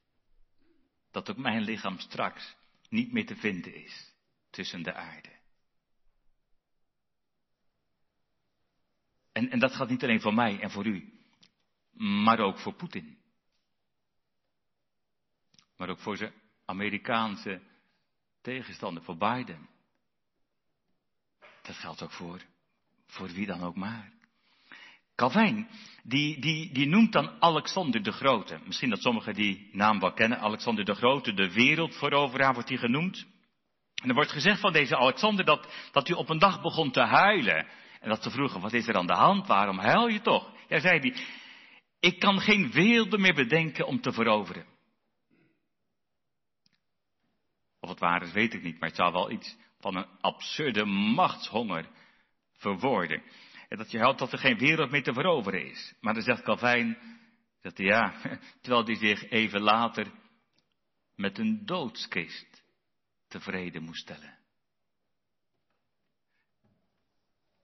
[1.10, 2.54] Dat ook mijn lichaam straks
[2.88, 4.12] niet meer te vinden is
[4.50, 5.28] tussen de aarde.
[9.32, 11.12] En, en dat gaat niet alleen voor mij en voor u,
[11.92, 13.18] maar ook voor Poetin.
[15.76, 16.32] Maar ook voor zijn
[16.64, 17.62] Amerikaanse
[18.40, 19.68] tegenstander, voor Biden.
[21.62, 22.42] Dat geldt ook voor,
[23.06, 24.12] voor wie dan ook maar.
[25.14, 25.68] Calvijn,
[26.02, 28.60] die, die, die noemt dan Alexander de Grote.
[28.64, 30.38] Misschien dat sommigen die naam wel kennen.
[30.38, 33.26] Alexander de Grote, de wereldveroveraar wordt hij genoemd.
[34.02, 37.00] En er wordt gezegd van deze Alexander dat, dat hij op een dag begon te
[37.00, 37.66] huilen.
[38.00, 39.46] En dat ze vroegen, wat is er aan de hand?
[39.46, 40.52] Waarom huil je toch?
[40.68, 41.14] Ja, zei hij,
[42.00, 44.66] ik kan geen werelden meer bedenken om te veroveren.
[47.80, 50.84] Of het waar is, weet ik niet, maar het zou wel iets van een absurde
[50.84, 51.88] machtshonger
[52.56, 53.22] verwoorden.
[53.74, 55.94] En dat je houdt dat er geen wereld meer te veroveren is.
[56.00, 56.98] Maar dan zegt Calvijn,
[57.60, 58.14] dat ja,
[58.62, 60.12] terwijl hij zich even later
[61.16, 62.64] met een doodskist
[63.28, 64.38] tevreden moest stellen.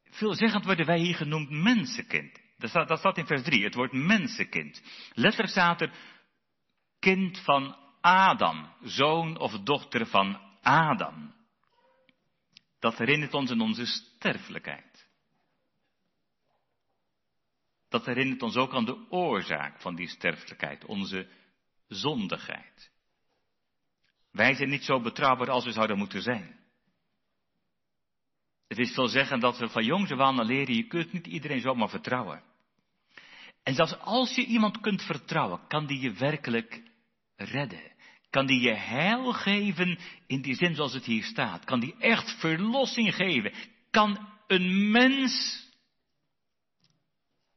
[0.04, 2.40] Veelzeggend worden wij hier genoemd mensenkind.
[2.58, 4.82] Dat staat, dat in vers 3, het woord mensenkind.
[5.12, 5.92] Letterlijk staat er
[6.98, 11.34] kind van Adam, zoon of dochter van Adam.
[12.78, 14.89] Dat herinnert ons aan onze sterfelijkheid.
[17.90, 21.28] Dat herinnert ons ook aan de oorzaak van die sterfelijkheid, onze
[21.88, 22.90] zondigheid.
[24.30, 26.58] Wij zijn niet zo betrouwbaar als we zouden moeten zijn.
[28.68, 31.60] Het is veel zeggen dat we van jongs af aan leren, je kunt niet iedereen
[31.60, 32.42] zomaar vertrouwen.
[33.62, 36.82] En zelfs als je iemand kunt vertrouwen, kan die je werkelijk
[37.36, 37.92] redden.
[38.30, 41.64] Kan die je heil geven in die zin zoals het hier staat.
[41.64, 43.52] Kan die echt verlossing geven.
[43.90, 45.64] Kan een mens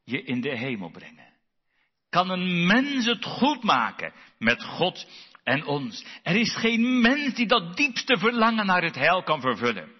[0.03, 1.31] je in de hemel brengen.
[2.09, 5.07] Kan een mens het goed maken met God
[5.43, 6.05] en ons.
[6.23, 9.91] Er is geen mens die dat diepste verlangen naar het heil kan vervullen.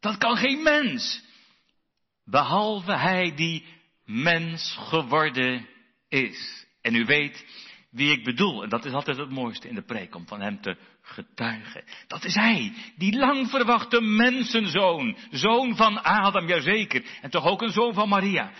[0.00, 1.24] Dat kan geen mens.
[2.24, 3.64] Behalve hij die
[4.04, 5.68] mens geworden
[6.08, 6.66] is.
[6.80, 7.44] En u weet
[7.90, 8.62] wie ik bedoel.
[8.62, 11.84] En dat is altijd het mooiste in de preek, om van hem te getuigen.
[12.06, 15.16] Dat is hij, die lang verwachte mensenzoon.
[15.30, 17.04] Zoon van Adam, jazeker.
[17.20, 18.52] En toch ook een zoon van Maria.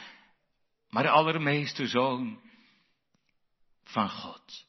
[0.90, 2.40] Maar de allermeeste zoon
[3.84, 4.66] van God.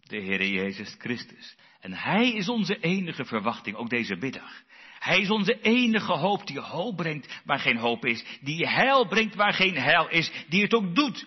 [0.00, 1.56] De Heere Jezus Christus.
[1.80, 4.62] En hij is onze enige verwachting, ook deze middag.
[4.98, 8.24] Hij is onze enige hoop die hoop brengt waar geen hoop is.
[8.40, 10.30] Die heil brengt waar geen heil is.
[10.48, 11.26] Die het ook doet.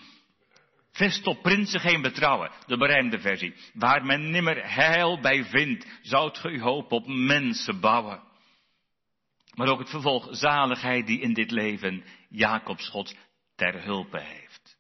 [0.97, 2.51] Vest op prinsen geen betrouwen.
[2.65, 3.55] De berijmde versie.
[3.73, 8.23] Waar men nimmer heil bij vindt, zoudt ge uw hoop op mensen bouwen.
[9.53, 13.15] Maar ook het vervolg zaligheid die in dit leven Jacobs God
[13.55, 14.77] ter hulpe heeft.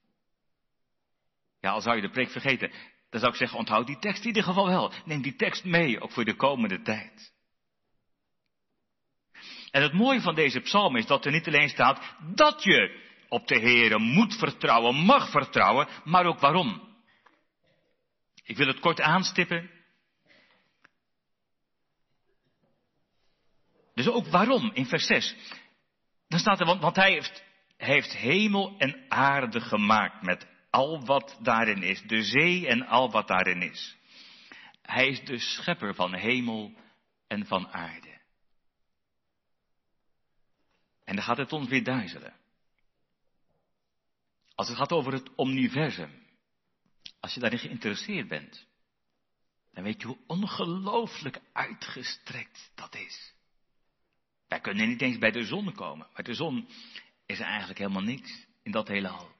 [1.59, 2.71] Ja, al zou je de preek vergeten,
[3.09, 4.93] dan zou ik zeggen, onthoud die tekst in ieder geval wel.
[5.05, 7.33] Neem die tekst mee, ook voor de komende tijd.
[9.71, 13.47] En het mooie van deze psalm is dat er niet alleen staat dat je op
[13.47, 16.95] de Heere moet vertrouwen, mag vertrouwen, maar ook waarom.
[18.43, 19.69] Ik wil het kort aanstippen.
[23.93, 25.35] Dus ook waarom in vers 6.
[26.27, 27.43] Dan staat er, want, hij heeft,
[27.77, 33.27] heeft hemel en aarde gemaakt met al wat daarin is, de zee en al wat
[33.27, 33.97] daarin is.
[34.81, 36.73] Hij is de schepper van hemel
[37.27, 38.17] en van aarde.
[41.03, 42.36] En dan gaat het ons weer duizelen.
[44.57, 46.11] Als het gaat over het universum,
[47.19, 48.67] als je daarin geïnteresseerd bent,
[49.71, 53.33] dan weet je hoe ongelooflijk uitgestrekt dat is.
[54.47, 56.69] Wij kunnen niet eens bij de zon komen, maar de zon
[57.25, 59.31] is eigenlijk helemaal niks in dat hele hal.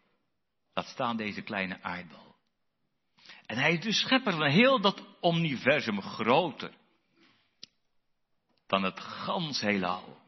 [0.73, 2.36] Laat staan deze kleine aardbol.
[3.45, 6.73] En hij is de schepper van heel dat universum groter
[8.67, 10.21] dan het gans heelal.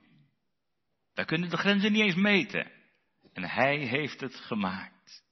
[1.13, 2.78] Wij kunnen de grenzen niet eens meten.
[3.39, 5.23] En hij heeft het gemaakt.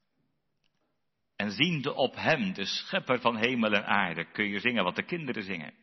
[1.36, 5.04] En ziende op hem, de schepper van hemel en aarde, kun je zingen wat de
[5.04, 5.74] kinderen zingen.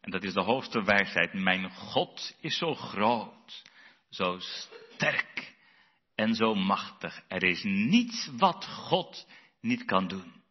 [0.00, 1.32] En dat is de hoogste wijsheid.
[1.32, 3.62] Mijn God is zo groot,
[4.10, 5.54] zo sterk
[6.14, 7.22] en zo machtig.
[7.28, 9.28] Er is niets wat God
[9.60, 10.42] niet kan doen.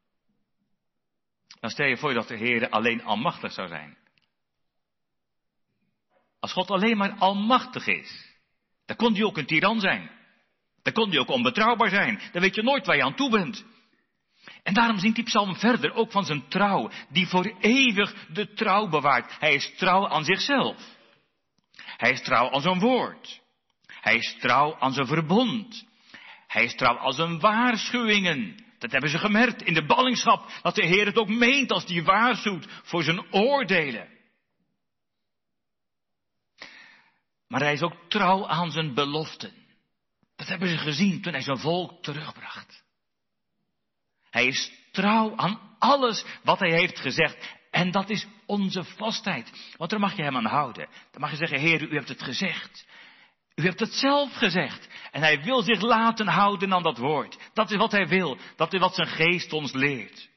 [1.59, 3.97] Dan stel je voor dat de Heer alleen almachtig zou zijn.
[6.39, 8.37] Als God alleen maar almachtig is,
[8.85, 10.21] dan kon hij ook een tiran zijn.
[10.83, 12.21] Dan kon hij ook onbetrouwbaar zijn.
[12.31, 13.65] Dan weet je nooit waar je aan toe bent.
[14.63, 18.87] En daarom zingt die psalm verder ook van zijn trouw, die voor eeuwig de trouw
[18.87, 19.35] bewaart.
[19.39, 20.77] Hij is trouw aan zichzelf.
[21.75, 23.41] Hij is trouw aan zijn woord.
[23.87, 25.85] Hij is trouw aan zijn verbond.
[26.47, 28.55] Hij is trouw aan zijn waarschuwingen.
[28.79, 32.03] Dat hebben ze gemerkt in de ballingschap, dat de Heer het ook meent als hij
[32.03, 34.07] waarschuwt voor zijn oordelen.
[37.47, 39.62] Maar hij is ook trouw aan zijn beloften.
[40.43, 42.83] Dat hebben ze gezien toen hij zijn volk terugbracht.
[44.29, 47.55] Hij is trouw aan alles wat hij heeft gezegd.
[47.71, 49.73] En dat is onze vastheid.
[49.77, 50.89] Want daar mag je hem aan houden.
[51.11, 52.87] Dan mag je zeggen, Heer, u hebt het gezegd.
[53.55, 54.87] U hebt het zelf gezegd.
[55.11, 57.37] En hij wil zich laten houden aan dat woord.
[57.53, 58.37] Dat is wat hij wil.
[58.55, 60.29] Dat is wat zijn geest ons leert.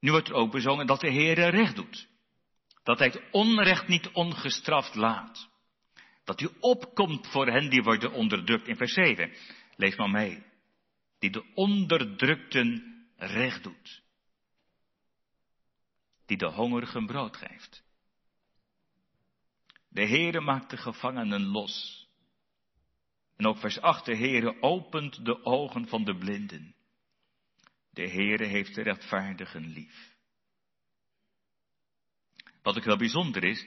[0.00, 2.08] Nu wordt er ook bezongen dat de Heer recht doet.
[2.82, 5.52] Dat hij het onrecht niet ongestraft laat.
[6.24, 8.68] Dat u opkomt voor hen die worden onderdrukt.
[8.68, 9.32] In vers 7.
[9.76, 10.42] Lees maar mee.
[11.18, 14.02] Die de onderdrukten recht doet.
[16.26, 17.84] Die de hongerigen brood geeft.
[19.88, 22.08] De Heere maakt de gevangenen los.
[23.36, 26.74] En ook vers 8, de Heere opent de ogen van de blinden.
[27.90, 30.16] De Heere heeft de rechtvaardigen lief.
[32.62, 33.66] Wat ook heel bijzonder is,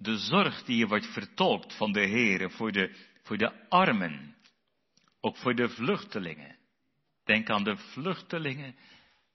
[0.00, 4.36] de zorg die hier wordt vertolkt van de Heere voor de, voor de armen,
[5.20, 6.56] ook voor de vluchtelingen.
[7.24, 8.76] Denk aan de vluchtelingen.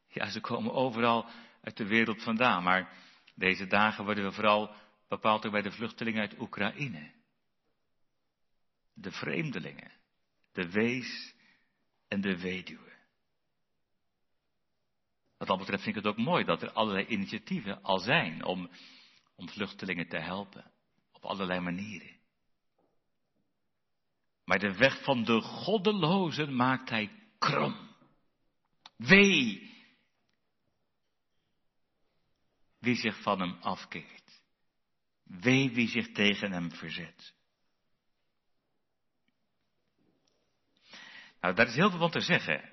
[0.07, 1.29] Ja, ze komen overal
[1.61, 2.93] uit de wereld vandaan, maar
[3.35, 4.75] deze dagen worden we vooral
[5.07, 7.11] bepaald ook bij de vluchtelingen uit Oekraïne.
[8.93, 9.91] De vreemdelingen,
[10.51, 11.35] de wees
[12.07, 12.93] en de weduwe.
[15.37, 18.69] Wat dat betreft vind ik het ook mooi dat er allerlei initiatieven al zijn om,
[19.35, 20.71] om vluchtelingen te helpen.
[21.11, 22.15] Op allerlei manieren.
[24.45, 27.95] Maar de weg van de goddelozen maakt hij krom.
[28.97, 29.73] Wee
[32.79, 34.41] wie zich van hem afkeert.
[35.23, 37.33] Wee wie zich tegen hem verzet.
[41.39, 42.69] Nou, daar is heel veel van te zeggen.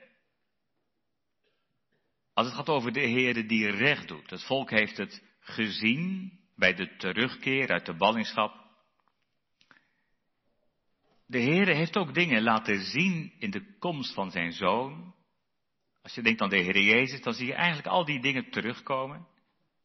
[2.33, 4.31] Als het gaat over de Heer die recht doet.
[4.31, 8.61] Het volk heeft het gezien bij de terugkeer uit de ballingschap.
[11.27, 15.15] De Heer heeft ook dingen laten zien in de komst van zijn zoon.
[16.03, 19.27] Als je denkt aan de Heer Jezus, dan zie je eigenlijk al die dingen terugkomen.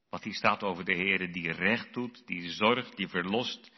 [0.10, 3.72] Wat hier staat over de Heer die recht doet, die zorgt, die verlost.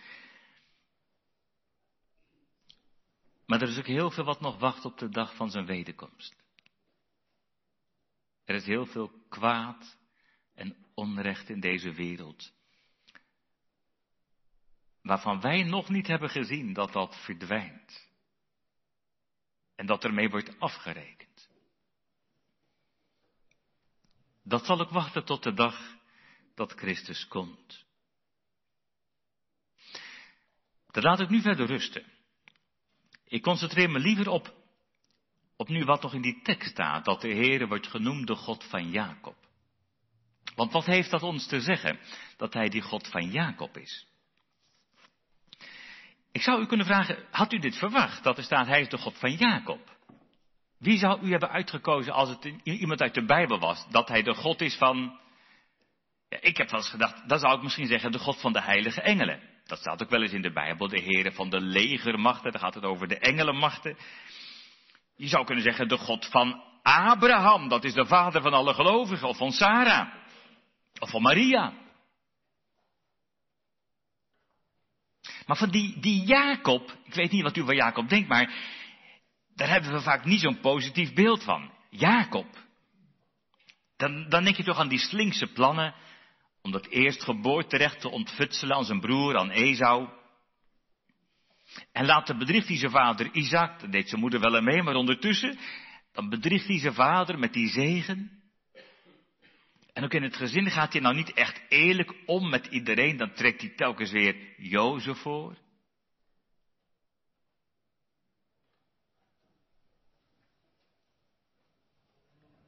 [3.45, 6.35] Maar er is ook heel veel wat nog wacht op de dag van zijn wederkomst.
[8.45, 9.97] Er is heel veel kwaad
[10.53, 12.53] en onrecht in deze wereld.
[15.01, 18.07] Waarvan wij nog niet hebben gezien dat dat verdwijnt.
[19.75, 21.49] En dat ermee wordt afgerekend.
[24.43, 25.95] Dat zal ook wachten tot de dag
[26.55, 27.85] dat Christus komt.
[30.91, 32.05] Dat laat ik nu verder rusten.
[33.25, 34.53] Ik concentreer me liever op,
[35.55, 38.63] op nu wat nog in die tekst staat, dat de Heer wordt genoemd de God
[38.63, 39.35] van Jacob.
[40.55, 41.99] Want wat heeft dat ons te zeggen,
[42.37, 44.07] dat hij die God van Jacob is?
[46.49, 49.17] Zou u kunnen vragen, had u dit verwacht, dat er staat, hij is de God
[49.17, 49.79] van Jacob?
[50.79, 54.33] Wie zou u hebben uitgekozen als het iemand uit de Bijbel was, dat hij de
[54.33, 55.19] God is van...
[56.29, 59.01] Ik heb wel eens gedacht, dan zou ik misschien zeggen de God van de heilige
[59.01, 59.41] engelen.
[59.65, 62.73] Dat staat ook wel eens in de Bijbel, de heren van de legermachten, daar gaat
[62.73, 63.97] het over de engelenmachten.
[65.15, 69.27] Je zou kunnen zeggen de God van Abraham, dat is de vader van alle gelovigen,
[69.27, 70.13] of van Sarah,
[70.99, 71.73] of van Maria.
[75.49, 78.53] Maar van die, die Jacob, ik weet niet wat u van Jacob denkt, maar
[79.55, 81.71] daar hebben we vaak niet zo'n positief beeld van.
[81.89, 82.47] Jacob.
[83.97, 85.95] Dan, dan denk je toch aan die slinkse plannen
[86.61, 90.09] om dat eerstgeboorterecht te ontfutselen aan zijn broer, aan Esau.
[91.91, 95.57] En later bedriegt hij zijn vader Isaac, dat deed zijn moeder wel mee, maar ondertussen,
[96.13, 98.38] dan bedriegt hij zijn vader met die zegen.
[99.99, 103.33] En ook in het gezin gaat hij nou niet echt eerlijk om met iedereen, dan
[103.33, 105.57] trekt hij telkens weer Jozef voor.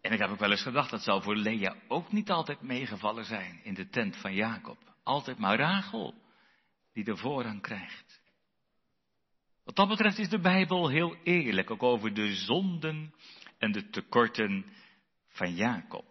[0.02, 3.26] En ik heb ook wel eens gedacht, dat zou voor Lea ook niet altijd meegevallen
[3.26, 4.78] zijn in de tent van Jacob.
[5.04, 6.14] Altijd maar Rachel
[6.94, 8.22] die de voorrang krijgt.
[9.64, 13.14] Wat dat betreft is de Bijbel heel eerlijk, ook over de zonden
[13.58, 14.66] en de tekorten
[15.28, 16.11] van Jacob.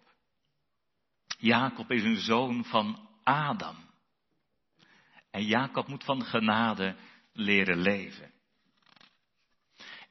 [1.41, 3.77] Jacob is een zoon van Adam.
[5.31, 6.97] En Jacob moet van genade
[7.33, 8.31] leren leven.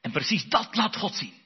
[0.00, 1.38] En precies dat laat God zien.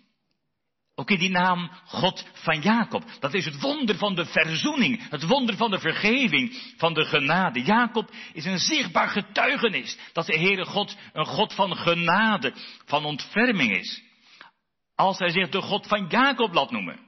[0.94, 3.04] Ook in die naam God van Jacob.
[3.20, 5.08] Dat is het wonder van de verzoening.
[5.10, 7.62] Het wonder van de vergeving, van de genade.
[7.62, 12.52] Jacob is een zichtbaar getuigenis dat de Heere God een God van genade,
[12.84, 14.02] van ontferming is.
[14.94, 17.00] Als hij zich de God van Jacob laat noemen,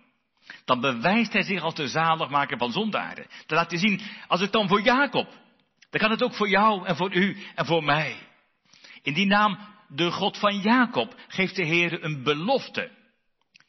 [0.65, 3.27] dan bewijst hij zich als de zaligmaker van zondaren.
[3.47, 5.29] Dan laat hij zien, als het dan voor Jacob,
[5.91, 8.17] dan kan het ook voor jou en voor u en voor mij.
[9.03, 12.91] In die naam, de God van Jacob, geeft de Heer een belofte.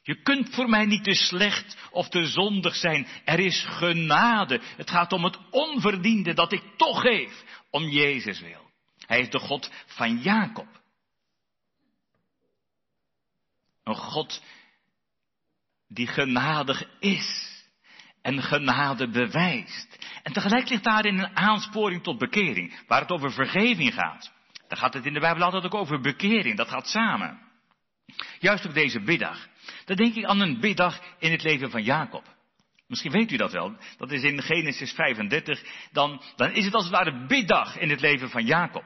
[0.02, 3.08] Je kunt voor mij niet te slecht of te zondig zijn.
[3.26, 4.62] Er is genade.
[4.78, 8.72] Het gaat om het onverdiende dat ik toch geef om Jezus wil.
[9.06, 10.68] Hij is de God van Jacob.
[13.84, 14.42] Een God
[15.88, 17.56] die genadig is
[18.22, 19.98] en genade bewijst.
[20.24, 24.32] En tegelijk ligt daarin een aansporing tot bekering, waar het over vergeving gaat.
[24.68, 27.40] Dan gaat het in de Bijbel altijd ook over bekering, dat gaat samen.
[28.40, 29.48] Juist op deze biddag.
[29.86, 32.36] Dan denk ik aan een biddag in het leven van Jacob.
[32.88, 33.78] Misschien weet u dat wel.
[33.98, 35.64] Dat is in Genesis 35.
[35.92, 38.84] Dan, dan is het als het ware biddag in het leven van Jacob.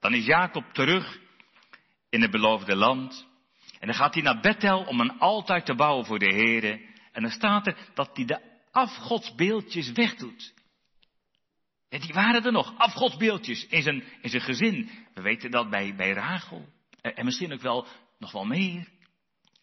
[0.00, 1.18] Dan is Jacob terug
[2.10, 3.26] in het beloofde land.
[3.84, 6.80] En dan gaat hij naar Bethel om een altaar te bouwen voor de Here.
[7.12, 10.54] En dan staat er dat hij de afgodsbeeldjes wegdoet.
[11.88, 14.90] En die waren er nog, afgodsbeeldjes in zijn, in zijn gezin.
[15.14, 16.68] We weten dat bij, bij Rachel.
[17.00, 17.86] En misschien ook wel
[18.18, 18.88] nog wel meer.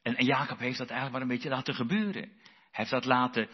[0.01, 2.29] En, en Jacob heeft dat eigenlijk maar een beetje laten gebeuren.
[2.31, 2.31] Hij
[2.71, 3.49] heeft dat laten,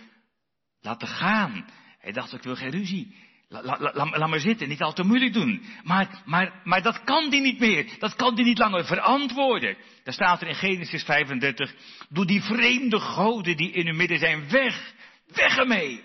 [0.80, 1.70] laten gaan.
[2.00, 3.16] Hij dacht, ik wil geen ruzie.
[3.50, 5.64] Laat maar zitten, niet al te moeilijk doen.
[5.84, 7.96] Maar, maar, maar dat kan die niet meer.
[8.00, 9.78] Dat kan die niet langer verantwoorden.
[10.04, 11.74] Daar staat er in Genesis 35.
[12.10, 14.94] Doe die vreemde goden die in uw midden zijn weg.
[15.28, 16.04] Weg ermee.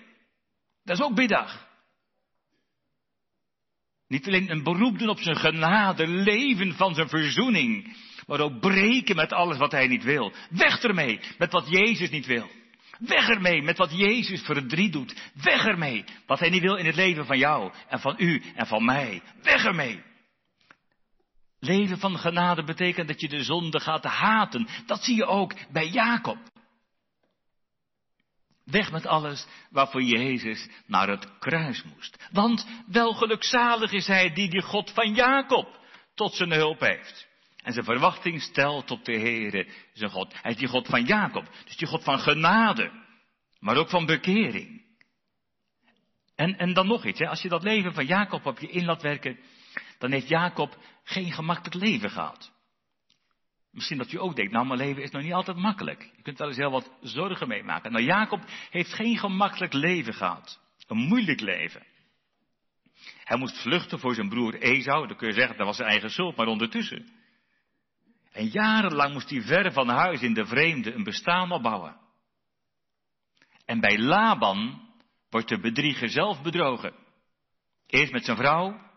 [0.83, 1.67] Dat is ook biddag.
[4.07, 7.97] Niet alleen een beroep doen op zijn genade, leven van zijn verzoening.
[8.27, 10.33] Maar ook breken met alles wat hij niet wil.
[10.49, 12.49] Weg ermee met wat Jezus niet wil.
[13.05, 15.31] Weg ermee met wat Jezus verdriet doet.
[15.33, 18.67] Weg ermee wat hij niet wil in het leven van jou en van u en
[18.67, 19.21] van mij.
[19.41, 20.03] Weg ermee.
[21.59, 24.67] Leven van genade betekent dat je de zonde gaat haten.
[24.85, 26.37] Dat zie je ook bij Jacob.
[28.65, 32.27] Weg met alles waarvoor Jezus naar het kruis moest.
[32.31, 35.79] Want wel gelukzalig is hij die die God van Jacob
[36.15, 37.27] tot zijn hulp heeft.
[37.63, 40.41] En zijn verwachting stelt op de Heere, zijn God.
[40.41, 41.49] Hij is die God van Jacob.
[41.65, 42.91] Dus die God van genade.
[43.59, 44.81] Maar ook van bekering.
[46.35, 47.27] En, en dan nog iets, hè.
[47.27, 49.39] als je dat leven van Jacob op je in laat werken,
[49.97, 52.51] dan heeft Jacob geen gemakkelijk leven gehad.
[53.71, 56.09] Misschien dat u ook denkt, nou mijn leven is nog niet altijd makkelijk.
[56.15, 57.91] Je kunt wel eens heel wat zorgen meemaken.
[57.91, 60.59] Nou Jacob heeft geen gemakkelijk leven gehad.
[60.87, 61.83] Een moeilijk leven.
[63.23, 65.07] Hij moest vluchten voor zijn broer Esau.
[65.07, 66.35] Dan kun je zeggen, dat was zijn eigen schuld.
[66.35, 67.07] Maar ondertussen
[68.33, 71.97] en jarenlang moest hij ver van huis in de vreemde een bestaan opbouwen.
[73.65, 74.89] En bij Laban
[75.29, 76.93] wordt de bedrieger zelf bedrogen.
[77.87, 78.91] Eerst met zijn vrouw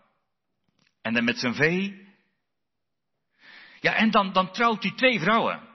[1.02, 2.06] en dan met zijn vee.
[3.80, 5.68] Ja, en dan, dan trouwt hij twee vrouwen.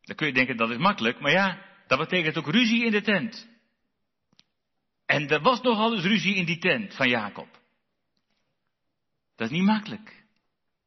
[0.00, 3.02] Dan kun je denken dat is makkelijk, maar ja, dat betekent ook ruzie in de
[3.02, 3.48] tent.
[5.06, 7.48] En er was nogal eens ruzie in die tent van Jacob.
[9.36, 10.23] Dat is niet makkelijk.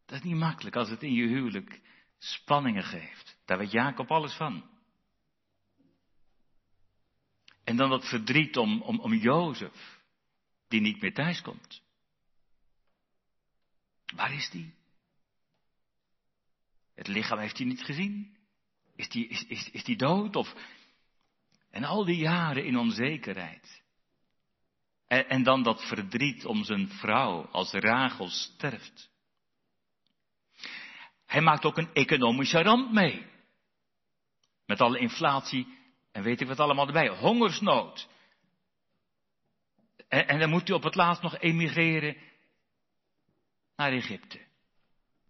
[0.07, 1.81] Dat is niet makkelijk als het in je huwelijk
[2.17, 3.37] spanningen geeft.
[3.45, 4.69] Daar weet Jacob alles van.
[7.63, 9.99] En dan dat verdriet om, om, om Jozef,
[10.67, 11.81] die niet meer thuis komt.
[14.15, 14.73] Waar is die?
[16.95, 18.37] Het lichaam heeft hij niet gezien.
[18.95, 20.35] Is die, is, is, die dood?
[20.35, 20.55] Of...
[21.69, 23.83] En al die jaren in onzekerheid.
[25.07, 29.15] En, en dan dat verdriet om zijn vrouw als Rachel sterft.
[31.27, 33.25] Hij maakt ook een economische ramp mee.
[34.65, 35.67] Met alle inflatie
[36.11, 37.07] en weet ik wat allemaal erbij.
[37.07, 38.07] Hongersnood.
[40.07, 42.17] En, en dan moet hij op het laatst nog emigreren
[43.75, 44.45] naar Egypte.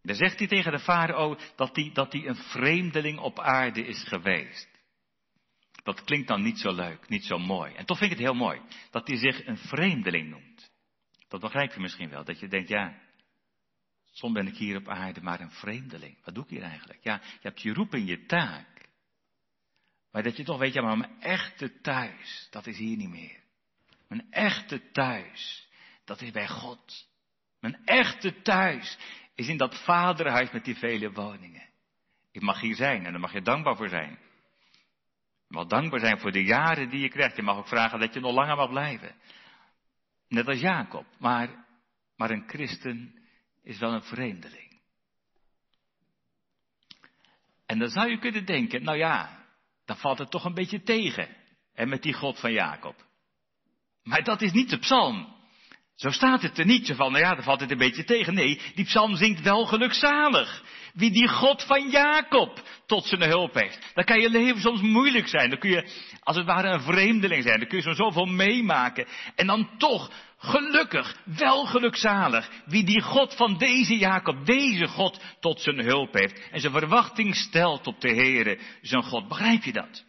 [0.01, 4.03] Dan zegt hij tegen de farao dat hij, dat hij een vreemdeling op aarde is
[4.03, 4.69] geweest.
[5.83, 7.73] Dat klinkt dan niet zo leuk, niet zo mooi.
[7.73, 10.71] En toch vind ik het heel mooi dat hij zich een vreemdeling noemt.
[11.27, 12.97] Dat begrijp je misschien wel, dat je denkt, ja,
[14.17, 16.17] Soms ben ik hier op aarde maar een vreemdeling.
[16.23, 17.03] Wat doe ik hier eigenlijk?
[17.03, 18.89] Ja, je hebt je roep in je taak.
[20.11, 23.39] Maar dat je toch weet, ja, maar mijn echte thuis, dat is hier niet meer.
[24.07, 25.69] Mijn echte thuis,
[26.05, 27.07] dat is bij God.
[27.59, 28.97] Mijn echte thuis
[29.35, 31.69] is in dat vaderhuis met die vele woningen.
[32.31, 34.19] Ik mag hier zijn en daar mag je dankbaar voor zijn.
[35.47, 37.35] Je mag dankbaar zijn voor de jaren die je krijgt.
[37.35, 39.15] Je mag ook vragen dat je nog langer mag blijven.
[40.27, 41.05] Net als Jacob.
[41.19, 41.65] Maar,
[42.15, 43.16] maar een christen
[43.67, 44.79] is wel een vreemdeling.
[47.65, 49.45] En dan zou je kunnen denken, nou ja,
[49.85, 51.35] dan valt het toch een beetje tegen.
[51.73, 53.05] En met die God van Jacob.
[54.03, 55.35] Maar dat is niet de psalm.
[55.97, 58.33] Zo staat het er niet van, nou ja, dan valt het een beetje tegen.
[58.33, 60.63] Nee, die psalm zingt wel gelukzalig.
[60.93, 63.91] Wie die God van Jacob tot zijn hulp heeft.
[63.93, 65.49] Dan kan je leven soms moeilijk zijn.
[65.49, 65.89] Dan kun je
[66.19, 67.59] als het ware een vreemdeling zijn.
[67.59, 69.07] Dan kun je zo zoveel meemaken.
[69.35, 72.49] En dan toch gelukkig, wel gelukzalig.
[72.65, 76.49] Wie die God van deze Jacob, deze God tot zijn hulp heeft.
[76.51, 79.27] En zijn verwachting stelt op de Heere, zijn God.
[79.27, 80.03] Begrijp je dat?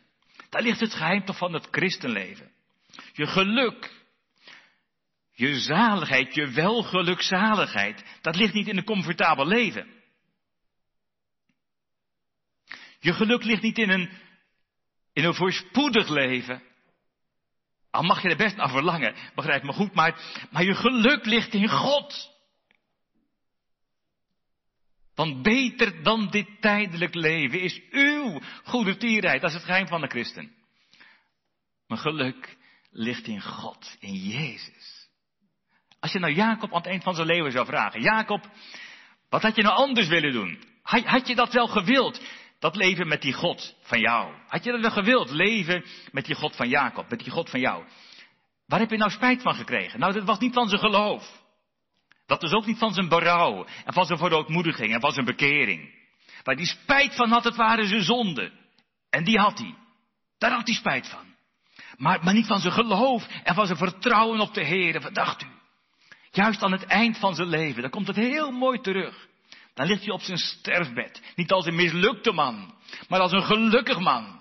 [0.51, 2.51] Daar ligt het geheim toch van het christenleven.
[3.13, 3.98] Je geluk,
[5.39, 9.87] je zaligheid, je welgelukzaligheid, dat ligt niet in een comfortabel leven.
[13.01, 14.11] Je geluk ligt niet in een,
[15.13, 16.63] in een voorspoedig leven.
[17.91, 20.21] Al mag je er best naar verlangen, begrijp me goed, maar,
[20.51, 22.37] maar je geluk ligt in God.
[25.15, 29.41] Want beter dan dit tijdelijk leven is uw goede tierheid.
[29.41, 30.55] Dat is het geheim van de christen.
[31.87, 32.57] Mijn geluk
[32.91, 34.98] ligt in God, in Jezus.
[36.01, 38.51] Als je nou Jacob aan het eind van zijn leven zou vragen, Jacob,
[39.29, 40.59] wat had je nou anders willen doen?
[40.83, 42.21] Had je dat wel gewild?
[42.59, 44.35] Dat leven met die God van jou.
[44.47, 45.31] Had je dat wel gewild?
[45.31, 47.85] Leven met die God van Jacob, met die God van jou.
[48.67, 50.01] Waar heb je nou spijt van gekregen?
[50.01, 51.43] Nou, dat was niet van zijn geloof.
[52.27, 55.97] Dat was ook niet van zijn berouw en van zijn verootmoediging en van zijn bekering.
[56.43, 58.53] Waar die spijt van had, het waren zijn zonden.
[59.11, 59.75] En die had hij.
[60.39, 61.35] Daar had hij spijt van.
[61.97, 65.01] Maar, maar niet van zijn geloof en van zijn vertrouwen op de Heer.
[65.01, 65.47] Wat dacht u?
[66.31, 69.29] Juist aan het eind van zijn leven, dan komt het heel mooi terug.
[69.75, 71.23] Dan ligt hij op zijn sterfbed.
[71.35, 72.75] Niet als een mislukte man,
[73.09, 74.41] maar als een gelukkig man.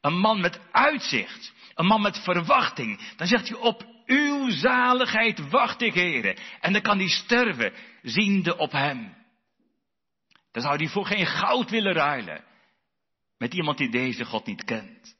[0.00, 1.52] Een man met uitzicht.
[1.74, 3.14] Een man met verwachting.
[3.16, 6.36] Dan zegt hij op uw zaligheid wacht ik, heren.
[6.60, 7.72] En dan kan hij sterven,
[8.02, 9.16] ziende op hem.
[10.52, 12.44] Dan zou hij voor geen goud willen ruilen.
[13.38, 15.17] Met iemand die deze God niet kent.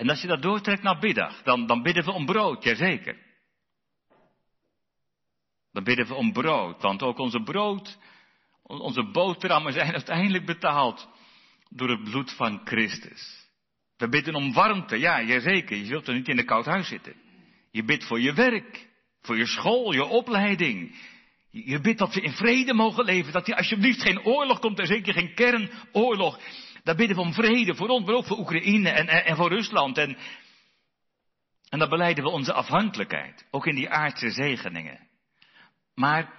[0.00, 3.16] En als je dat doortrekt naar biddag, dan, dan bidden we om brood, jazeker.
[5.72, 7.98] Dan bidden we om brood, want ook onze brood,
[8.62, 11.08] onze boterhammen zijn uiteindelijk betaald
[11.68, 13.48] door het bloed van Christus.
[13.96, 17.14] We bidden om warmte, ja, jazeker, je zult er niet in een koud huis zitten.
[17.70, 18.88] Je bidt voor je werk,
[19.20, 20.96] voor je school, je opleiding.
[21.50, 24.86] Je bidt dat we in vrede mogen leven, dat er alsjeblieft geen oorlog komt en
[24.86, 26.38] zeker geen kernoorlog.
[26.90, 29.98] Daar bidden we om vrede voor ons, maar ook voor Oekraïne en, en, voor Rusland.
[29.98, 30.16] En,
[31.68, 35.08] en dan beleiden we onze afhankelijkheid, ook in die aardse zegeningen.
[35.94, 36.32] Maar,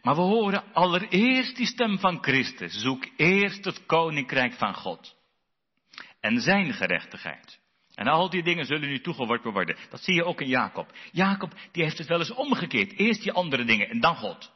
[0.00, 2.80] maar we horen allereerst die stem van Christus.
[2.80, 5.16] Zoek eerst het koninkrijk van God.
[6.20, 7.60] En zijn gerechtigheid.
[7.94, 9.76] En al die dingen zullen nu toegeworpen worden.
[9.90, 10.92] Dat zie je ook in Jacob.
[11.12, 12.92] Jacob, die heeft het wel eens omgekeerd.
[12.92, 14.51] Eerst die andere dingen en dan God.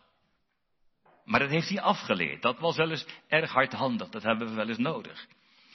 [1.26, 2.42] Maar dat heeft hij afgeleerd.
[2.42, 4.08] Dat was wel eens erg hardhandig.
[4.08, 5.26] Dat hebben we wel eens nodig.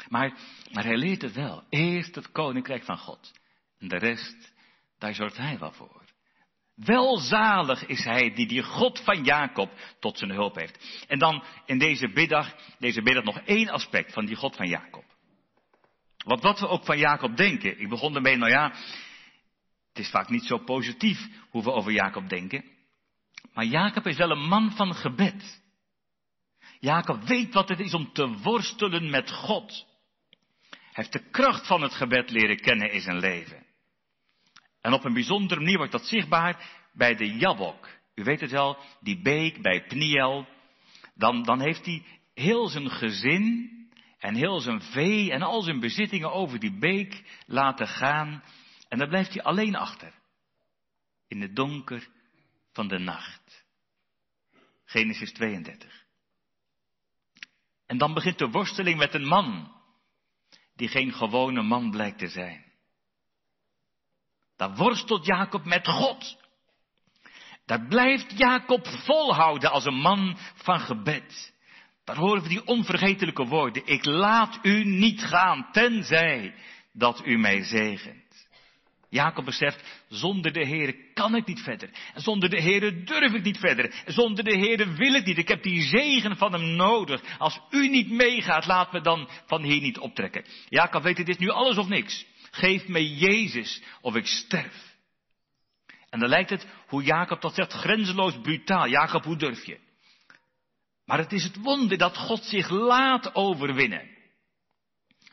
[0.10, 0.34] Maar,
[0.72, 1.64] maar hij leert het wel.
[1.70, 3.32] Eerst het koninkrijk van God.
[3.80, 4.54] En de rest,
[4.98, 6.02] daar zorgt hij wel voor.
[6.76, 11.06] Welzalig is hij die die God van Jacob tot zijn hulp heeft.
[11.08, 15.06] En dan in deze biddag, deze biddag nog één aspect van die God van Jacob.
[16.18, 18.70] Want wat we ook van Jacob denken, ik begon ermee, nou ja,
[19.90, 22.64] het is vaak niet zo positief hoe we over Jacob denken.
[23.54, 25.62] Maar Jacob is wel een man van gebed.
[26.80, 29.86] Jacob weet wat het is om te worstelen met God.
[30.70, 33.66] Hij heeft de kracht van het gebed leren kennen in zijn leven.
[34.82, 37.90] En op een bijzondere manier wordt dat zichtbaar bij de Jabok.
[38.16, 40.48] U weet het wel, die beek bij Pniel.
[41.16, 43.70] Dan, dan heeft hij heel zijn gezin
[44.18, 48.44] en heel zijn vee en al zijn bezittingen over die beek laten gaan.
[48.90, 50.14] En dan blijft hij alleen achter.
[51.28, 52.08] In het donker
[52.72, 53.41] van de nacht.
[54.92, 56.06] Genesis 32.
[57.86, 59.72] En dan begint de worsteling met een man,
[60.76, 62.66] die geen gewone man blijkt te zijn.
[64.56, 66.38] Daar worstelt Jacob met God.
[67.66, 71.54] Daar blijft Jacob volhouden als een man van gebed.
[72.04, 73.86] Daar horen we die onvergetelijke woorden.
[73.86, 76.56] Ik laat u niet gaan, tenzij
[76.94, 78.21] dat u mij zegent.
[79.12, 81.90] Jacob beseft, zonder de Heer kan ik niet verder.
[82.14, 83.94] En zonder de Heer durf ik niet verder.
[84.06, 85.38] En zonder de Heer wil ik niet.
[85.38, 87.22] Ik heb die zegen van hem nodig.
[87.38, 90.46] Als u niet meegaat, laat me dan van hier niet optrekken.
[90.70, 92.26] Jacob weet, het is nu alles of niks.
[92.52, 94.96] Geef me Jezus of ik sterf.
[96.10, 98.88] En dan lijkt het, hoe Jacob dat zegt, grenzeloos brutaal.
[98.88, 99.80] Jacob, hoe durf je?
[101.06, 104.10] Maar het is het wonder dat God zich laat overwinnen.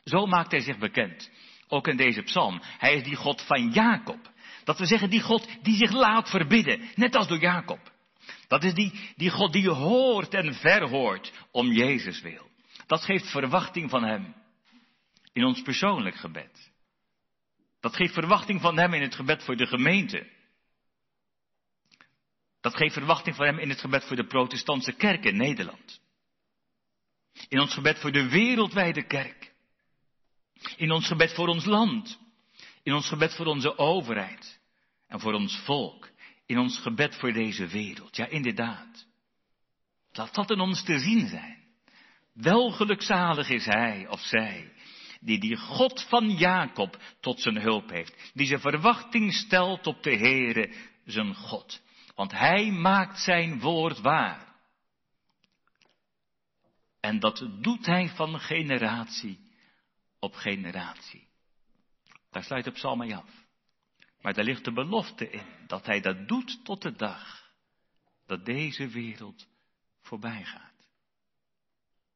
[0.04, 1.30] Zo maakt hij zich bekend.
[1.68, 2.60] Ook in deze psalm.
[2.78, 4.30] Hij is die God van Jacob.
[4.64, 6.88] Dat we zeggen, die God die zich laat verbidden.
[6.94, 7.92] Net als door Jacob.
[8.48, 12.50] Dat is die, die God die hoort en verhoort om Jezus wil.
[12.86, 14.34] Dat geeft verwachting van Hem
[15.32, 16.70] in ons persoonlijk gebed.
[17.80, 20.26] Dat geeft verwachting van Hem in het gebed voor de gemeente.
[22.60, 26.00] Dat geeft verwachting van Hem in het gebed voor de protestantse kerk in Nederland.
[27.48, 29.52] In ons gebed voor de wereldwijde kerk.
[30.76, 32.18] In ons gebed voor ons land.
[32.82, 34.60] In ons gebed voor onze overheid.
[35.06, 36.10] En voor ons volk.
[36.46, 38.16] In ons gebed voor deze wereld.
[38.16, 39.06] Ja, inderdaad.
[40.12, 41.56] Laat dat in ons te zien zijn.
[42.32, 44.72] Welgelukzalig is hij of zij
[45.20, 50.16] die die God van Jacob tot zijn hulp heeft, die zijn verwachting stelt op de
[50.16, 51.82] Heere, zijn God.
[52.14, 54.46] Want hij maakt zijn woord waar.
[57.00, 59.38] En dat doet hij van generatie
[60.18, 61.28] op generatie.
[62.30, 63.46] Daar sluit op Psalm af.
[64.20, 67.52] Maar daar ligt de belofte in dat hij dat doet tot de dag
[68.26, 69.46] dat deze wereld
[70.00, 70.88] voorbij gaat.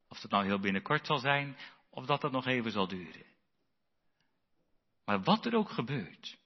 [0.07, 1.57] Of het nou heel binnenkort zal zijn,
[1.89, 3.25] of dat het nog even zal duren.
[5.05, 6.37] Maar wat er ook gebeurt,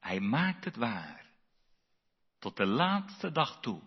[0.00, 1.30] hij maakt het waar.
[2.38, 3.82] Tot de laatste dag toe.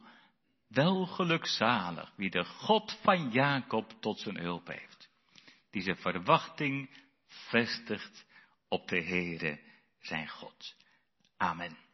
[0.67, 4.94] Wel gelukzalig wie de God van Jacob tot zijn hulp heeft.
[5.75, 6.89] Die zijn verwachting
[7.25, 8.25] vestigt
[8.67, 9.59] op de Heere
[9.99, 10.75] zijn God.
[11.37, 11.84] Amen.